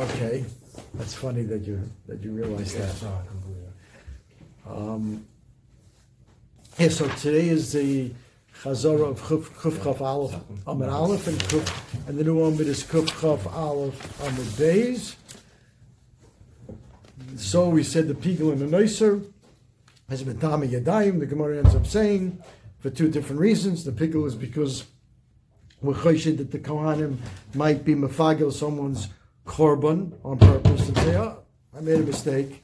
Okay, 0.00 0.44
that's 0.94 1.14
funny 1.14 1.44
that 1.44 1.62
you 1.62 1.80
that 2.08 2.20
you 2.20 2.32
realize 2.32 2.74
that. 2.74 3.04
Um, 4.68 5.24
yeah, 6.76 6.88
so 6.88 7.06
today 7.08 7.50
is 7.50 7.72
the 7.72 8.12
Chazorah 8.62 9.10
of 9.10 9.20
Chuf 9.22 9.44
Chuf 9.60 9.82
Chaf 9.84 10.00
Aleph 10.00 10.34
Amud 10.66 10.92
Aleph 10.92 11.28
and 11.28 11.38
Chuf, 11.38 12.08
and 12.08 12.18
the 12.18 12.24
new 12.24 12.40
Amud 12.40 12.66
is 12.66 12.82
Chuf 12.82 13.08
Chaf 13.20 13.46
Aleph 13.54 14.18
Amud 14.18 14.50
Beis. 14.58 15.14
So 17.36 17.68
we 17.68 17.84
said 17.84 18.08
the 18.08 18.14
Pigel 18.14 18.50
and 18.50 18.60
the 18.60 18.76
Noiser 18.76 19.24
has 20.08 20.24
been 20.24 20.38
Tami 20.38 20.68
Yadayim. 20.68 21.20
The 21.20 21.26
Gemara 21.26 21.58
ends 21.58 21.76
up 21.76 21.86
saying 21.86 22.42
for 22.80 22.90
two 22.90 23.08
different 23.10 23.40
reasons. 23.40 23.84
The 23.84 23.92
Pigel 23.92 24.26
is 24.26 24.34
because 24.34 24.84
we're 25.80 25.94
choshed 25.94 26.38
that 26.38 26.50
the 26.50 26.58
Kohanim 26.58 27.16
might 27.54 27.84
be 27.84 27.94
mafagel 27.94 28.52
someone's 28.52 29.08
korban 29.46 30.12
on 30.24 30.38
purpose 30.38 30.88
and 30.88 30.96
say, 30.98 31.16
"Oh, 31.16 31.38
I 31.76 31.80
made 31.80 32.00
a 32.00 32.04
mistake," 32.04 32.62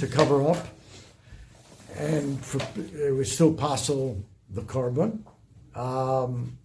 to 0.00 0.06
cover 0.06 0.48
up, 0.48 0.66
and 1.96 2.44
for, 2.44 2.60
it 2.96 3.14
was 3.14 3.30
still 3.32 3.52
possible 3.54 4.22
the 4.50 4.62
korban, 4.62 5.20
um, 5.74 6.56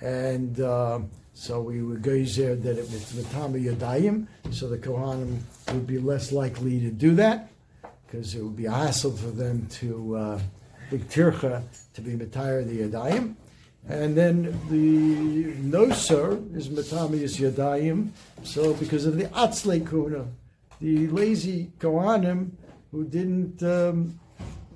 and 0.00 0.60
uh, 0.60 1.00
so 1.34 1.60
we 1.60 1.78
go 1.96 2.22
there 2.24 2.56
that 2.56 2.78
it 2.78 2.90
was 2.90 3.12
matami 3.12 3.64
yadayim, 3.64 4.26
so 4.50 4.68
the 4.68 4.78
Kohanim 4.78 5.40
would 5.72 5.86
be 5.86 5.98
less 5.98 6.32
likely 6.32 6.80
to 6.80 6.90
do 6.90 7.14
that 7.16 7.50
because 8.06 8.34
it 8.34 8.42
would 8.42 8.56
be 8.56 8.66
a 8.66 8.72
hassle 8.72 9.12
for 9.12 9.30
them 9.30 9.66
to 9.66 10.16
uh, 10.16 10.40
tircha 10.96 11.62
to 11.92 12.00
be 12.00 12.12
matayar 12.12 12.66
the 12.66 12.88
yadayim. 12.88 13.34
And 13.86 14.16
then 14.16 14.42
the 14.70 15.52
noser 15.54 16.56
is 16.56 16.68
matamius 16.68 17.38
yadayim. 17.38 18.10
So 18.42 18.72
because 18.74 19.04
of 19.04 19.16
the 19.16 19.24
atzle 19.26 19.88
kuna, 19.88 20.26
the 20.80 21.08
lazy 21.08 21.72
kohanim 21.78 22.52
who 22.90 23.04
didn't 23.04 23.62
um, 23.62 24.18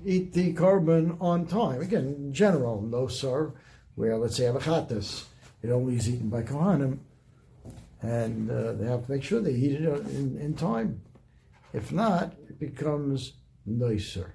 eat 0.04 0.32
the 0.32 0.52
korban 0.54 1.16
on 1.20 1.46
time. 1.46 1.80
Again, 1.80 2.06
in 2.06 2.32
general, 2.32 2.82
noser, 2.82 3.52
where 3.94 4.16
let's 4.16 4.36
say 4.36 4.44
avocatus, 4.44 5.24
it 5.62 5.70
only 5.70 5.96
is 5.96 6.08
eaten 6.08 6.28
by 6.28 6.42
kohanim, 6.42 6.98
and 8.02 8.50
uh, 8.50 8.72
they 8.72 8.86
have 8.86 9.06
to 9.06 9.12
make 9.12 9.22
sure 9.22 9.40
they 9.40 9.52
eat 9.52 9.80
it 9.80 9.82
in, 9.82 10.36
in 10.38 10.54
time. 10.54 11.00
If 11.72 11.92
not, 11.92 12.34
it 12.48 12.58
becomes 12.58 13.34
noser. 13.68 14.32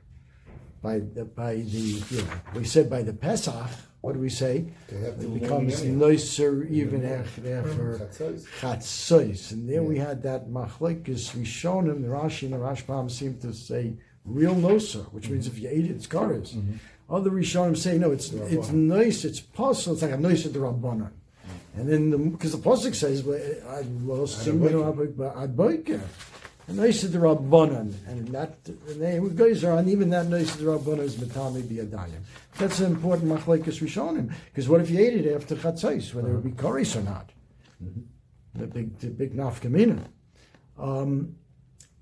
By 0.82 1.00
the 1.00 1.26
by 1.26 1.56
the 1.56 1.62
you 2.10 2.22
know, 2.22 2.28
we 2.56 2.64
said 2.66 2.90
by 2.90 3.04
the 3.04 3.14
Pesach. 3.14 3.70
What 4.02 4.14
do 4.14 4.20
we 4.20 4.30
say? 4.30 4.72
They 4.90 5.00
have 5.00 5.20
to 5.20 5.26
It 5.26 5.42
becomes 5.42 5.84
nicer 5.84 6.64
even 6.66 7.04
after 7.04 7.42
mm-hmm. 7.42 8.04
Chatzos. 8.04 8.46
chatzos. 8.60 9.52
And 9.52 9.68
there 9.68 9.82
we 9.82 9.98
had 9.98 10.22
that 10.24 10.50
machlekes 10.50 11.32
rishonim. 11.36 12.04
The 12.04 12.08
Rashi 12.08 12.44
and 12.44 12.54
the 12.54 12.58
Rashbam 12.58 13.10
seem 13.10 13.40
to 13.40 13.54
say 13.54 13.98
real 14.24 14.54
noser, 14.54 15.12
which 15.12 15.30
means 15.30 15.48
mm-hmm. 15.48 15.58
if 15.58 15.64
you 15.64 15.70
ate 15.70 15.86
it, 15.86 15.96
it's 15.96 16.08
kares. 16.08 16.54
Mm-hmm. 16.54 16.76
Other 17.10 17.32
rishonim 17.32 17.76
say 17.76 17.98
no, 17.98 18.12
it's 18.12 18.32
it's 18.32 18.70
nice, 18.70 19.26
it's 19.26 19.40
possible. 19.40 19.94
It's 19.94 20.04
like 20.04 20.12
a 20.12 20.18
nicer 20.18 20.50
the 20.50 20.60
rabbanon. 20.60 21.12
And 21.76 21.90
then 21.90 22.30
because 22.32 22.52
the, 22.52 22.58
pasuk 22.58 22.96
says, 22.96 23.24
"Well, 23.24 23.40
eh, 23.40 23.60
I 23.70 23.82
lost 24.04 24.48
I 24.48 24.52
boike." 25.48 26.00
Nice 26.70 27.04
the 27.04 27.18
rabbanon, 27.18 27.94
and 28.08 28.28
that 28.30 28.58
and 28.66 29.02
they 29.02 29.16
who 29.16 29.30
goes 29.30 29.64
on 29.64 29.88
even 29.88 30.10
that 30.10 30.28
nice 30.28 30.54
the 30.58 30.66
rabbanon 30.66 31.00
is 31.00 31.16
matami 31.16 31.62
biyadayim. 31.62 32.20
That's 32.58 32.82
an 32.82 32.88
important 32.88 33.32
machlekes 33.32 33.80
rishonim 33.80 34.34
because 34.48 34.68
what 34.68 34.82
if 34.82 34.90
you 34.90 35.00
ate 35.00 35.26
it 35.26 35.34
after 35.34 35.56
chatzos, 35.56 36.14
whether 36.14 36.36
it 36.36 36.44
be 36.44 36.52
kares 36.52 36.98
or 36.98 37.04
not? 37.04 37.30
The 38.54 38.68
big 38.68 39.00
the 39.00 39.08
big 39.08 39.34
nafkamina. 39.34 40.08
Um, 40.78 41.38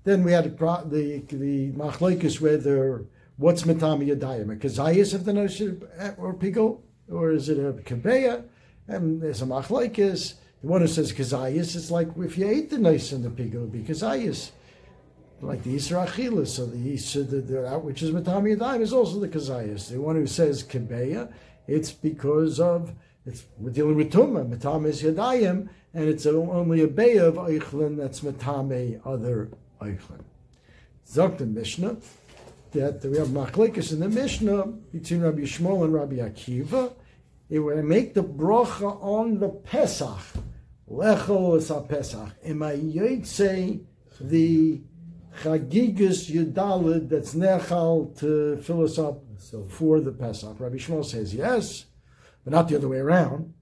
then 0.02 0.24
we 0.24 0.32
had 0.32 0.44
the 0.46 0.50
pro- 0.50 0.84
the, 0.84 1.18
the 1.28 1.70
machlekes 1.70 2.40
whether 2.40 3.06
what's 3.36 3.62
matami 3.62 4.08
yadayim 4.08 4.52
a 4.52 4.56
kazayis 4.56 5.14
of 5.14 5.24
the 5.24 5.32
notion 5.32 5.80
or 6.18 6.34
pigo 6.34 6.80
or 7.08 7.30
is 7.30 7.48
it 7.48 7.58
a 7.58 7.72
kabeya? 7.72 8.44
And 8.88 9.22
there's 9.22 9.42
a 9.42 9.46
machlekes. 9.46 10.34
The 10.62 10.68
one 10.68 10.80
who 10.80 10.86
says 10.86 11.12
kazayis, 11.12 11.76
it's 11.76 11.90
like 11.90 12.08
if 12.18 12.38
you 12.38 12.48
ate 12.48 12.70
the 12.70 12.78
nice 12.78 13.12
and 13.12 13.24
the 13.24 13.30
pig, 13.30 13.54
it 13.54 13.58
would 13.58 13.72
be 13.72 13.82
kazayis. 13.82 14.50
Like 15.42 15.62
the 15.64 15.76
Yisra 15.76 16.06
Achilas, 16.06 16.48
so 16.48 16.64
the 16.64 16.78
Yisra, 16.78 17.28
the, 17.28 17.36
the, 17.42 17.60
that 17.60 17.84
which 17.84 18.02
is 18.02 18.10
Matami 18.10 18.56
Yadayim 18.56 18.80
is 18.80 18.92
also 18.92 19.20
the 19.20 19.28
Kazayas. 19.28 19.90
The 19.90 20.00
one 20.00 20.16
who 20.16 20.26
says 20.26 20.62
Kebeya, 20.62 21.30
it's 21.66 21.92
because 21.92 22.58
of, 22.58 22.92
it's, 23.26 23.44
we're 23.58 23.70
dealing 23.70 23.96
with 23.96 24.10
Tumah, 24.10 24.48
Matami 24.48 24.86
is 24.86 25.02
Yadayim, 25.02 25.68
and 25.92 26.08
it's 26.08 26.24
only 26.24 26.80
a 26.80 26.88
Beya 26.88 27.24
of 27.24 27.34
Eichlin 27.34 27.98
that's 27.98 28.20
Matame 28.20 28.98
other 29.04 29.50
Eichlin. 29.82 30.24
Zok 31.06 31.36
the 31.36 31.44
Mishnah, 31.44 31.98
that 32.72 33.04
we 33.04 33.18
have 33.18 33.28
Machlekes 33.28 33.92
in 33.92 34.00
the 34.00 34.08
Mishnah 34.08 34.66
between 34.66 35.20
Rabbi 35.20 35.40
Yishmael 35.40 35.84
and 35.84 35.92
Rabbi 35.92 36.16
Akiva. 36.16 36.92
It 37.48 37.60
would 37.60 37.84
make 37.84 38.14
the 38.14 38.24
bracha 38.24 39.00
on 39.02 39.38
the 39.38 39.48
Pesach. 39.48 40.18
Lechol 40.90 41.56
is 41.56 41.70
a 41.70 41.80
Pesach. 41.80 42.30
Am 42.44 42.62
I 42.62 42.74
say 43.22 43.80
the 44.20 44.80
Chagigas 45.42 46.30
Yudalid 46.30 47.08
that's 47.08 47.34
Nechal 47.34 48.18
to 48.18 48.56
fill 48.58 48.82
us 48.84 48.98
up 48.98 49.22
for 49.68 50.00
the 50.00 50.12
Pesach? 50.12 50.58
Rabbi 50.58 50.76
Yishmael 50.76 51.04
says 51.04 51.34
yes, 51.34 51.86
but 52.44 52.52
not 52.52 52.68
the 52.68 52.76
other 52.76 52.88
way 52.88 52.98
around. 52.98 53.52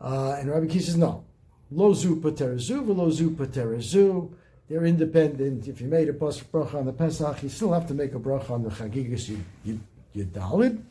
Uh, 0.00 0.36
and 0.38 0.50
Rabbi 0.50 0.66
Kish 0.66 0.86
says 0.86 0.96
no. 0.96 1.24
Lo 1.70 1.92
zu 1.92 2.16
paterezu, 2.16 2.84
velo 2.86 3.10
zu. 3.10 4.34
They're 4.68 4.84
independent. 4.84 5.66
If 5.66 5.80
you 5.80 5.88
made 5.88 6.08
a 6.08 6.12
bracha 6.12 6.74
on 6.74 6.86
the 6.86 6.92
Pesach, 6.92 7.42
you 7.42 7.48
still 7.48 7.72
have 7.72 7.86
to 7.88 7.94
make 7.94 8.14
a 8.14 8.18
bracha 8.18 8.50
on 8.50 8.62
the 8.62 8.70
Chagigas 8.70 9.28
Yud- 9.30 9.42
Yud- 9.66 9.80
Yudalid. 10.14 10.82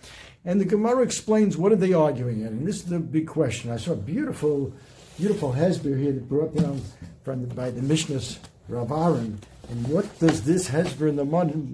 And 0.47 0.61
the 0.61 0.65
Gemara 0.65 1.03
explains 1.03 1.57
what 1.57 1.73
are 1.73 1.75
they 1.75 1.91
arguing 1.91 2.39
in, 2.39 2.47
and 2.47 2.65
this 2.65 2.77
is 2.77 2.85
the 2.85 2.99
big 2.99 3.27
question. 3.27 3.69
I 3.69 3.75
saw 3.75 3.91
a 3.91 3.97
beautiful, 3.97 4.73
beautiful 5.17 5.51
Hesber 5.51 5.99
here 5.99 6.13
that 6.13 6.29
brought 6.29 6.55
down 6.55 6.81
from 7.23 7.41
the, 7.41 7.53
by 7.53 7.69
the 7.69 7.81
Mishnah's 7.81 8.39
Rav 8.69 8.89
Aaron. 8.89 9.41
And 9.69 9.87
what 9.89 10.19
does 10.19 10.43
this 10.43 10.69
Hesber 10.69 11.09
in 11.09 11.17
the, 11.17 11.25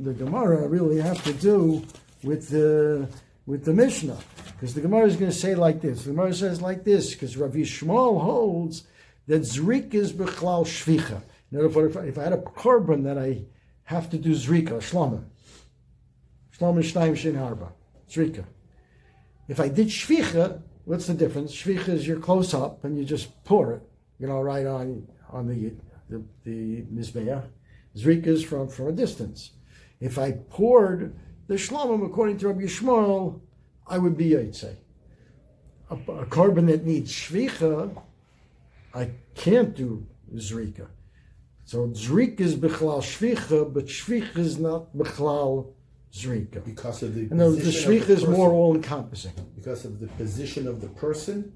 the 0.09 0.15
Gemara 0.15 0.67
really 0.67 0.99
have 0.99 1.23
to 1.25 1.33
do 1.33 1.85
with 2.23 2.49
the 2.49 3.07
with 3.45 3.63
the 3.63 3.73
Mishnah? 3.73 4.17
Because 4.53 4.73
the 4.73 4.81
Gemara 4.81 5.05
is 5.05 5.17
going 5.17 5.29
to 5.29 5.37
say 5.37 5.53
like 5.53 5.79
this. 5.79 6.05
The 6.05 6.09
Gemara 6.09 6.33
says 6.33 6.59
like 6.59 6.83
this 6.83 7.13
because 7.13 7.37
Rav 7.37 7.51
Yishmael 7.51 8.21
holds 8.23 8.85
that 9.27 9.43
Zrik 9.43 9.93
is 9.93 10.13
bechlal 10.13 10.65
shvicha. 10.65 11.21
In 11.51 11.59
other 11.59 11.69
words, 11.69 11.95
if 11.95 12.01
I, 12.01 12.05
if 12.07 12.17
I 12.17 12.23
had 12.23 12.33
a 12.33 12.37
korban 12.37 13.03
that 13.03 13.19
I 13.19 13.43
have 13.83 14.09
to 14.09 14.17
do 14.17 14.31
zrika, 14.31 14.79
shlama, 14.79 15.23
shlama 16.57 16.79
shnayim 16.79 17.15
shin 17.15 17.35
harba, 17.35 17.71
zrika. 18.09 18.45
If 19.47 19.59
I 19.59 19.67
did 19.67 19.87
shvicha, 19.87 20.61
what's 20.85 21.07
the 21.07 21.13
difference? 21.13 21.53
Shvicha 21.53 21.89
is 21.89 22.07
you're 22.07 22.19
close 22.19 22.53
up 22.53 22.83
and 22.83 22.97
you 22.97 23.03
just 23.03 23.43
pour 23.43 23.73
it, 23.73 23.81
you 24.19 24.27
know, 24.27 24.41
right 24.41 24.65
on 24.65 25.07
on 25.29 25.47
the 25.47 25.73
the, 26.09 26.23
the. 26.43 27.43
Zrika 27.95 28.27
is 28.27 28.43
from 28.43 28.67
from 28.69 28.87
a 28.87 28.91
distance. 28.91 29.51
If 29.99 30.17
I 30.17 30.31
poured 30.31 31.15
the 31.47 31.55
shlomim 31.55 32.05
according 32.05 32.37
to 32.39 32.47
Rabbi 32.47 32.63
Yishmael, 32.63 33.39
I 33.87 33.97
would 33.97 34.17
be 34.17 34.31
yitzay. 34.31 34.75
A, 35.89 35.95
a 35.95 36.25
korban 36.25 36.67
that 36.67 36.85
needs 36.85 37.11
shvicha, 37.11 37.95
I 38.93 39.11
can't 39.35 39.75
do 39.75 40.05
zrika. 40.35 40.87
So 41.65 41.87
zrika 41.89 42.41
is 42.41 42.55
bechlal 42.55 43.01
shvicha, 43.01 43.71
but 43.73 43.85
shvicha 43.85 44.37
is 44.37 44.57
not 44.57 44.95
bechlal 44.95 45.73
zrika. 46.13 46.63
Because 46.63 47.03
of 47.03 47.15
the 47.15 47.21
And 47.21 47.39
the, 47.39 47.49
the 47.49 47.61
position 47.61 47.91
shvicha 47.91 48.09
is 48.09 48.27
more 48.27 48.51
all 48.51 48.75
encompassing. 48.75 49.33
Because 49.55 49.85
of 49.85 49.99
the 49.99 50.07
position 50.07 50.67
of 50.67 50.81
the 50.81 50.87
person, 50.89 51.53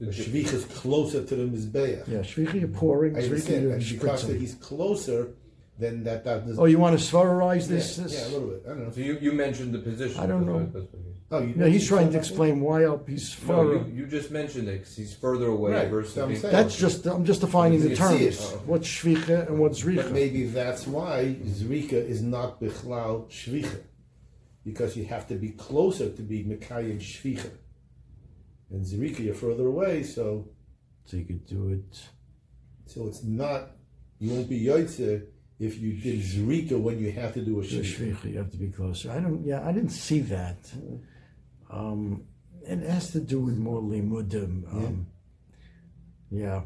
the 0.00 0.06
shvich 0.06 0.52
is 0.52 0.64
closer 0.66 1.24
to 1.24 1.36
the 1.36 1.44
mizbeach. 1.44 2.06
Yeah, 2.08 2.18
shvicha 2.18 2.60
you're 2.60 2.68
pouring, 2.68 3.16
I 3.16 3.20
zrika 3.20 3.24
understand, 3.24 3.62
you're 3.64 3.72
and 3.74 3.88
because 3.88 4.26
that 4.26 4.40
he's 4.40 4.54
closer, 4.54 5.34
then 5.78 6.04
that 6.04 6.24
that 6.24 6.46
does. 6.46 6.58
Oh, 6.58 6.66
you 6.66 6.78
want 6.78 6.98
to 6.98 7.04
svarize 7.04 7.62
yeah, 7.62 7.76
this? 7.76 7.96
this? 7.96 8.12
yeah, 8.14 8.26
a 8.26 8.30
little 8.32 8.48
bit. 8.48 8.62
I 8.64 8.68
don't 8.70 8.84
know. 8.84 8.90
So 8.92 9.00
you, 9.00 9.18
you 9.20 9.32
mentioned 9.32 9.74
the 9.74 9.80
position. 9.80 10.20
I 10.20 10.26
don't 10.26 10.46
know. 10.46 10.60
That's 10.60 10.74
what 10.92 11.02
he- 11.04 11.10
Oh, 11.30 11.40
you 11.40 11.54
No, 11.56 11.66
he's 11.66 11.88
trying 11.88 12.06
to 12.08 12.12
that 12.12 12.18
explain 12.18 12.60
why 12.60 12.84
up 12.84 13.08
he's 13.08 13.36
No, 13.40 13.46
far. 13.54 13.64
you, 13.64 13.86
you 13.92 14.06
just 14.06 14.30
mentioned 14.30 14.68
it 14.68 14.78
because 14.80 14.94
he's 14.94 15.14
further 15.16 15.46
away 15.46 15.72
Right, 15.72 15.88
versus. 15.90 16.14
that's 16.14 16.22
I'm 16.22 16.28
being- 16.28 16.40
saying. 16.40 16.52
That's 16.52 16.76
just 16.76 17.06
I'm 17.06 17.24
just 17.24 17.40
defining 17.40 17.80
the 17.80 17.96
can 17.96 18.18
see 18.18 18.24
it. 18.26 18.38
Oh, 18.40 18.50
terms. 18.50 18.66
What's 18.66 18.88
shvicha 18.88 19.48
and 19.48 19.58
what's 19.58 19.84
one? 19.84 19.96
But 19.96 20.04
zrika? 20.06 20.12
maybe 20.12 20.44
that's 20.46 20.86
why 20.86 21.34
zrika 21.44 21.94
is 21.94 22.22
not 22.22 22.60
bichlal 22.60 23.26
shvicha, 23.30 23.80
because 24.64 24.96
you 24.96 25.06
have 25.06 25.26
to 25.28 25.34
be 25.34 25.50
closer 25.50 26.08
to 26.10 26.22
be 26.22 26.44
mekayim 26.44 26.98
shvicha. 27.00 27.50
And 28.70 28.84
zrika, 28.84 29.20
you're 29.20 29.34
further 29.34 29.66
away, 29.66 30.02
so 30.04 30.46
So 31.06 31.16
you 31.16 31.24
could 31.24 31.46
do 31.46 31.68
it. 31.70 32.02
so 32.86 33.06
it's 33.08 33.24
not. 33.24 33.72
You 34.20 34.30
won't 34.30 34.48
be 34.48 34.60
yotze 34.64 35.24
if 35.60 35.78
you 35.78 35.92
did 35.94 36.20
zrika 36.20 36.78
when 36.80 36.98
you 36.98 37.12
have 37.12 37.32
to 37.34 37.40
do 37.40 37.60
a 37.60 37.62
shvicha. 37.62 38.24
you 38.32 38.38
have 38.38 38.50
to 38.50 38.56
be 38.56 38.68
closer. 38.68 39.10
I 39.12 39.20
don't. 39.20 39.44
Yeah, 39.44 39.66
I 39.66 39.72
didn't 39.72 39.90
see 39.90 40.20
that. 40.20 40.58
Um, 41.70 42.24
and 42.66 42.82
it 42.82 42.90
has 42.90 43.10
to 43.12 43.20
do 43.20 43.40
with 43.40 43.56
more 43.56 43.80
limudim. 43.80 44.66
Um, 44.72 45.06
yeah. 46.30 46.62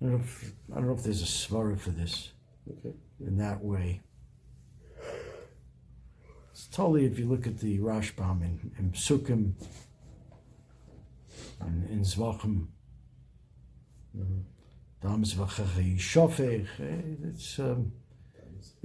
I 0.00 0.04
don't, 0.06 0.12
know 0.12 0.16
if, 0.22 0.52
I 0.72 0.74
don't 0.76 0.86
know 0.88 0.92
if 0.94 1.02
there's 1.02 1.22
a 1.22 1.24
svara 1.24 1.78
for 1.78 1.90
this 1.90 2.32
Okay. 2.70 2.94
in 3.20 3.36
that 3.38 3.62
way. 3.64 4.02
It's 6.52 6.66
totally 6.68 7.04
if 7.06 7.18
you 7.18 7.26
look 7.26 7.46
at 7.46 7.58
the 7.58 7.78
Rashbam 7.78 8.42
in, 8.42 8.70
in 8.78 8.90
Psukim 8.92 9.54
and 11.60 11.88
in 11.90 12.00
Zvachim. 12.00 12.68
Dam 15.02 15.24
Zvachachi 15.24 15.98
Shofech. 15.98 16.66
eh, 16.80 17.28
It's 17.28 17.58
um, 17.58 17.92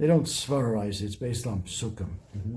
they 0.00 0.06
don't 0.06 0.24
svararize 0.24 1.02
it. 1.02 1.04
It's 1.04 1.16
based 1.16 1.46
on 1.46 1.62
Psukim. 1.62 2.08
Mm-hmm. 2.36 2.56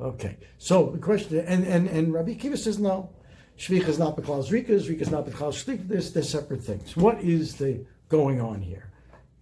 Okay, 0.00 0.38
so 0.56 0.86
the 0.90 0.98
question, 0.98 1.38
and 1.40 1.64
and 1.66 1.86
and 1.86 2.14
Rabbi 2.14 2.34
Kiva 2.34 2.56
says 2.56 2.78
no. 2.78 3.10
Shvich 3.58 3.86
is 3.86 3.98
not 3.98 4.16
Beklal 4.16 4.42
Zrika, 4.48 4.80
Zrika 4.80 5.02
is 5.02 5.10
not 5.10 5.26
Beklal 5.26 5.52
Shlik. 5.52 5.86
There's 5.86 6.14
they're 6.14 6.22
separate 6.22 6.64
things. 6.64 6.96
What 6.96 7.20
is 7.20 7.56
the 7.56 7.84
going 8.08 8.40
on 8.40 8.62
here? 8.62 8.90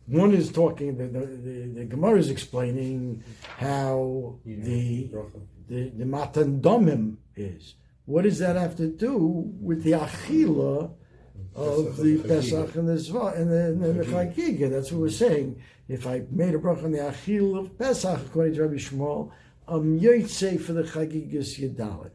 One 0.07 0.35
is 0.35 0.51
talking. 0.51 0.99
The 0.99 1.07
the, 1.07 1.27
the, 1.27 1.73
the 1.79 1.85
Gemara 1.85 2.19
is 2.19 2.31
explaining 2.31 3.23
how 3.59 4.41
the 4.45 5.09
the, 5.69 5.91
the 5.91 6.05
matan 6.05 6.61
domim 6.61 7.19
is. 7.37 7.77
What 8.07 8.23
does 8.25 8.41
that 8.41 8.57
have 8.57 8.75
to 8.77 8.89
do 8.89 9.17
with 9.61 9.85
the 9.85 9.93
achila 9.93 10.91
of 11.55 11.97
the 11.99 12.19
Pesach 12.27 12.75
and 12.75 12.89
the 12.89 12.95
Zva 12.95 13.39
and 13.39 13.53
the, 13.53 13.67
and 13.67 14.01
the 14.01 14.05
Chagiga? 14.05 14.69
That's 14.69 14.91
what 14.91 15.03
we're 15.03 15.11
saying. 15.11 15.63
If 15.89 16.07
I 16.07 16.23
made 16.31 16.55
a 16.55 16.59
bracha 16.59 16.85
on 16.85 16.93
the 16.93 16.99
achila 16.99 17.61
of 17.61 17.79
Pesach, 17.79 18.21
according 18.27 18.55
to 18.55 18.63
Rabbi 18.63 18.75
Yishmael, 18.75 19.31
I'm 19.67 19.99
yotzei 19.99 20.61
for 20.61 20.75
the 20.75 20.83
Chagigas 20.83 21.59
Yedalit. 21.59 22.11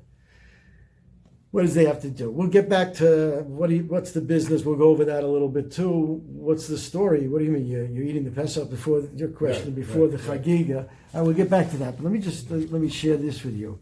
What 1.50 1.64
does 1.64 1.76
they 1.76 1.86
have 1.86 2.02
to 2.02 2.10
do? 2.10 2.32
We'll 2.32 2.48
get 2.48 2.68
back 2.68 2.94
to 2.96 3.44
what 3.46 3.70
do 3.70 3.76
you, 3.76 3.84
what's 3.84 4.12
the 4.12 4.22
business. 4.22 4.64
We'll 4.64 4.76
go 4.76 4.90
over 4.90 5.06
that 5.06 5.24
a 5.24 5.28
little 5.28 5.50
bit 5.50 5.72
too. 5.72 6.22
What's 6.26 6.68
the 6.68 6.80
story? 6.80 7.28
What 7.28 7.40
do 7.40 7.46
you 7.46 7.52
mean 7.52 7.68
you're, 7.68 7.86
you're 7.86 8.06
eating 8.06 8.24
the 8.24 8.32
Pesach 8.32 8.72
before 8.72 9.04
your 9.16 9.30
question 9.30 9.66
Right, 9.66 9.76
before 9.76 10.08
right, 10.08 10.18
the 10.18 10.30
right. 10.30 10.42
Chagiga? 10.42 10.90
I 11.14 11.22
will 11.22 11.34
get 11.34 11.52
back 11.52 11.70
to 11.72 11.78
that. 11.78 11.98
But 11.98 12.06
let 12.06 12.14
me 12.14 12.18
just 12.20 12.50
let 12.50 12.72
me 12.72 12.90
share 12.90 13.18
this 13.18 13.44
with 13.44 13.56
you. 13.56 13.80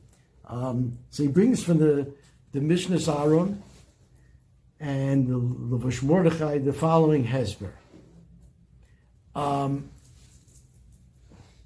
Um, 0.48 0.98
so 1.12 1.24
he 1.24 1.30
brings 1.30 1.64
from 1.64 1.78
the 1.78 2.14
the 2.52 2.60
Mishnah 2.60 3.00
Aaron 3.10 3.64
and 4.82 5.28
the 5.28 5.40
Levush 5.40 6.04
Mordechai 6.04 6.58
the 6.58 6.74
following 6.74 7.26
Hesber. 7.26 7.72
Um, 9.36 9.90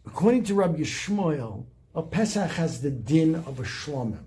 according 0.05 0.43
to 0.45 0.53
Rabbi 0.53 0.79
Yishmael, 0.79 1.65
a 1.93 2.03
Pesach 2.03 2.51
has 2.51 2.81
the 2.81 2.91
din 2.91 3.35
of 3.35 3.59
a 3.59 3.63
shlomim. 3.63 4.23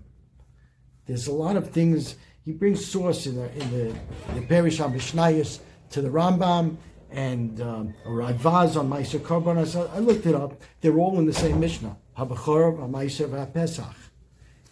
There's 1.05 1.27
a 1.27 1.33
lot 1.33 1.55
of 1.55 1.71
things. 1.71 2.15
He 2.43 2.51
brings 2.51 2.85
source 2.85 3.25
in 3.25 3.35
the 3.35 3.51
in 3.53 3.71
the, 3.71 3.95
the 4.35 4.41
Perish 4.41 4.79
Mishnayos 4.79 5.59
to 5.91 6.01
the 6.01 6.09
Rambam 6.09 6.77
and 7.11 7.59
um, 7.61 7.93
Radvaz 8.05 8.77
on 8.77 8.89
Meiser 8.89 9.19
Korban. 9.19 9.57
I, 9.57 9.95
I 9.95 9.99
looked 9.99 10.25
it 10.25 10.35
up. 10.35 10.61
They're 10.81 10.97
all 10.97 11.17
in 11.17 11.25
the 11.25 11.33
same 11.33 11.59
Mishnah. 11.59 11.97
Habachor, 12.17 12.77
Meiser, 12.89 13.53
Pesach. 13.53 13.95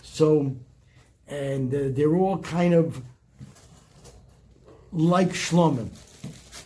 So, 0.01 0.55
and 1.27 1.73
uh, 1.73 1.79
they're 1.89 2.15
all 2.15 2.39
kind 2.39 2.73
of 2.73 3.01
like 4.91 5.29
Shlomim. 5.29 5.89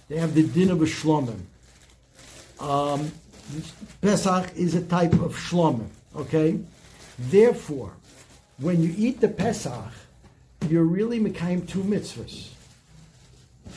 They 0.09 0.17
have 0.17 0.33
the 0.33 0.43
din 0.43 0.71
of 0.71 0.81
a 0.81 0.85
Shlomim. 0.85 1.45
Um, 2.61 3.11
Pesach 4.01 4.55
is 4.55 4.75
a 4.75 4.83
type 4.83 5.13
of 5.13 5.35
Shlomim, 5.35 5.87
okay? 6.15 6.59
Therefore, 7.17 7.93
when 8.57 8.81
you 8.83 8.93
eat 8.95 9.19
the 9.19 9.27
Pesach, 9.27 9.91
you're 10.69 10.83
really 10.83 11.19
Mekayim 11.19 11.67
two 11.67 11.83
mitzvahs. 11.83 12.49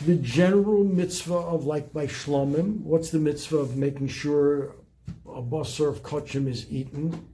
The 0.04 0.16
general 0.16 0.84
mitzvah 0.84 1.34
of 1.34 1.64
like 1.64 1.92
by 1.92 2.06
Shlomim, 2.06 2.80
what's 2.80 3.10
the 3.10 3.18
mitzvah 3.18 3.56
of 3.56 3.76
making 3.76 4.08
sure 4.08 4.74
a 5.26 5.40
basar 5.40 5.88
of 5.88 6.02
kochim 6.02 6.46
is 6.46 6.70
eaten, 6.70 7.26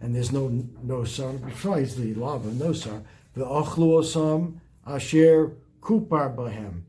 and 0.00 0.14
there's 0.14 0.32
no 0.32 0.48
no 0.82 1.04
sar, 1.04 1.32
besides 1.34 1.96
the 1.96 2.14
lava, 2.14 2.50
no 2.50 2.72
sar. 2.72 3.02
The 3.34 3.44
achlu 3.44 4.02
osam 4.02 4.58
asher 4.86 5.52
kupar 5.80 6.34
bahem. 6.34 6.82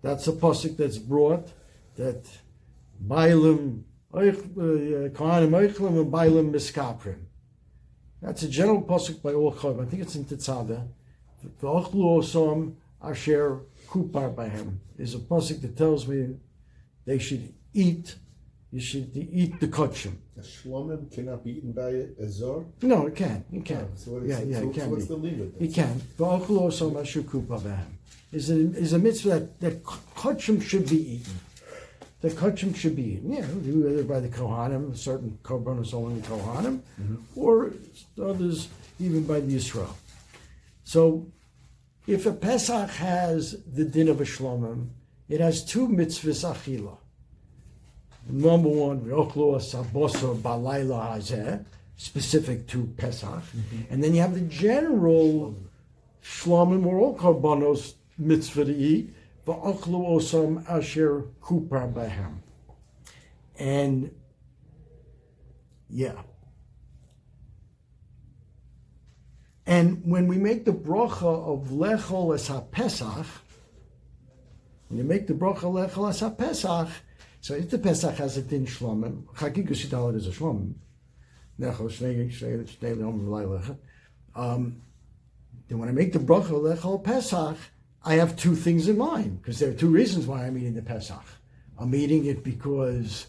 That's 0.00 0.26
a 0.26 0.32
pasuk 0.32 0.76
that's 0.76 0.98
brought 0.98 1.48
that 1.96 2.24
bailim 3.06 3.82
uh, 4.14 4.18
kohanim 4.18 5.50
eichlim 5.50 6.00
and 6.00 6.12
bailim 6.12 6.52
miskaprim. 6.52 7.18
That's 8.20 8.42
a 8.44 8.48
general 8.48 8.82
pasuk 8.82 9.22
by 9.22 9.32
all 9.32 9.52
chayim. 9.52 9.82
I 9.82 9.88
think 9.88 10.02
it's 10.02 10.14
in 10.14 10.24
Tetzaveh. 10.24 10.86
The 11.42 11.66
achlu 11.66 12.20
osam 12.20 12.74
asher 13.02 13.60
kupar 13.88 14.34
bahem 14.34 14.76
is 14.96 15.14
a 15.14 15.18
pasuk 15.18 15.60
that 15.62 15.76
tells 15.76 16.06
me 16.06 16.36
they 17.04 17.18
should 17.18 17.52
eat. 17.74 18.14
You 18.70 18.80
should 18.80 19.14
eat 19.14 19.60
the 19.60 19.68
kochim. 19.68 20.16
A 20.38 20.40
shlomim 20.40 21.12
cannot 21.12 21.44
be 21.44 21.58
eaten 21.58 21.72
by 21.72 21.90
a 21.90 22.26
zor. 22.26 22.64
No, 22.80 23.06
it 23.06 23.16
can. 23.16 23.44
It 23.52 23.66
can. 23.66 23.76
Oh, 23.76 23.88
so 23.94 24.10
what 24.12 24.22
is 24.22 24.30
yeah, 24.30 24.38
it? 24.38 24.48
yeah, 24.48 24.60
so, 24.60 24.70
it 24.70 24.72
can 24.72 24.82
so 24.84 24.88
what's 24.88 25.04
be. 25.04 25.08
the 25.08 25.16
limit? 25.16 25.54
You 25.60 25.68
can. 25.68 26.00
V'achlu 26.18 26.60
osam 26.68 26.98
asher 26.98 27.20
kupar 27.20 27.60
bahem 27.60 27.98
is 28.32 28.50
a, 28.50 28.54
is 28.54 28.92
a 28.94 28.98
mitzvah 28.98 29.28
that, 29.28 29.60
that 29.60 29.82
kochim 29.82 30.62
should 30.62 30.88
be 30.88 31.16
eaten. 31.16 31.38
The 32.22 32.30
kochim 32.30 32.74
should 32.74 32.94
be. 32.94 33.20
Yeah, 33.24 33.44
either 33.66 34.04
by 34.04 34.20
the 34.20 34.28
kohanim, 34.28 34.96
certain 34.96 35.38
korbanos 35.42 35.92
only 35.92 36.20
kohanim, 36.20 36.80
mm-hmm. 37.00 37.16
or 37.34 37.72
others 38.22 38.68
even 39.00 39.24
by 39.24 39.40
the 39.40 39.56
Yisrael. 39.56 39.92
So, 40.84 41.26
if 42.06 42.24
a 42.26 42.32
Pesach 42.32 42.90
has 42.90 43.56
the 43.64 43.84
din 43.84 44.08
of 44.08 44.20
a 44.20 44.24
shlomim, 44.24 44.90
it 45.28 45.40
has 45.40 45.64
two 45.64 45.88
mitzvahs 45.88 46.44
achila. 46.48 46.96
Number 48.28 48.68
one, 48.68 49.00
v'ochlu 49.00 49.56
asabosor 49.56 50.40
balayla 50.40 51.16
hazeh, 51.16 51.64
specific 51.96 52.68
to 52.68 52.86
Pesach, 52.96 53.28
mm-hmm. 53.28 53.92
and 53.92 54.02
then 54.02 54.14
you 54.14 54.20
have 54.20 54.34
the 54.34 54.40
general 54.42 55.56
shlomim 56.22 56.86
or 56.86 56.98
all 56.98 57.18
korbanos 57.18 57.94
mitzvah 58.16 58.66
to 58.66 58.76
eat, 58.76 59.12
v'ochlu 59.46 60.16
osam 60.16 60.68
asher 60.68 61.22
kupar 61.42 61.92
bahem. 61.92 62.38
And 63.58 64.14
yeah. 65.88 66.22
And 69.66 70.02
when 70.04 70.26
we 70.26 70.36
make 70.38 70.64
the 70.64 70.72
bracha 70.72 71.22
of 71.22 71.68
lechol 71.68 72.34
es 72.34 72.48
ha-pesach, 72.48 73.26
when 74.88 74.98
you 74.98 75.04
make 75.04 75.26
the 75.26 75.34
bracha 75.34 75.62
lechol 75.62 76.10
es 76.10 76.20
ha-pesach, 76.20 76.88
so 77.40 77.54
if 77.54 77.70
the 77.70 77.78
Pesach 77.78 78.14
has 78.18 78.36
a 78.36 78.42
din 78.42 78.66
shlomim, 78.66 79.24
chagigus 79.34 79.84
yidalit 79.84 80.16
is 80.16 80.28
a 80.28 80.30
shlomim, 80.30 80.74
nechol 81.58 81.90
shnei 81.90 82.30
shnei 82.30 82.96
leom 82.96 83.76
um, 84.34 84.80
then 85.68 85.78
when 85.78 85.88
I 85.88 85.92
make 85.92 86.12
the 86.12 86.20
bracha 86.20 86.50
lechol 86.50 87.02
Pesach, 87.02 87.56
I 88.04 88.14
have 88.14 88.36
two 88.36 88.56
things 88.56 88.88
in 88.88 88.98
mind 88.98 89.40
because 89.40 89.60
there 89.60 89.70
are 89.70 89.74
two 89.74 89.90
reasons 89.90 90.26
why 90.26 90.44
I'm 90.44 90.58
eating 90.58 90.74
the 90.74 90.82
Pesach. 90.82 91.24
I'm 91.78 91.94
eating 91.94 92.26
it 92.26 92.42
because 92.42 93.28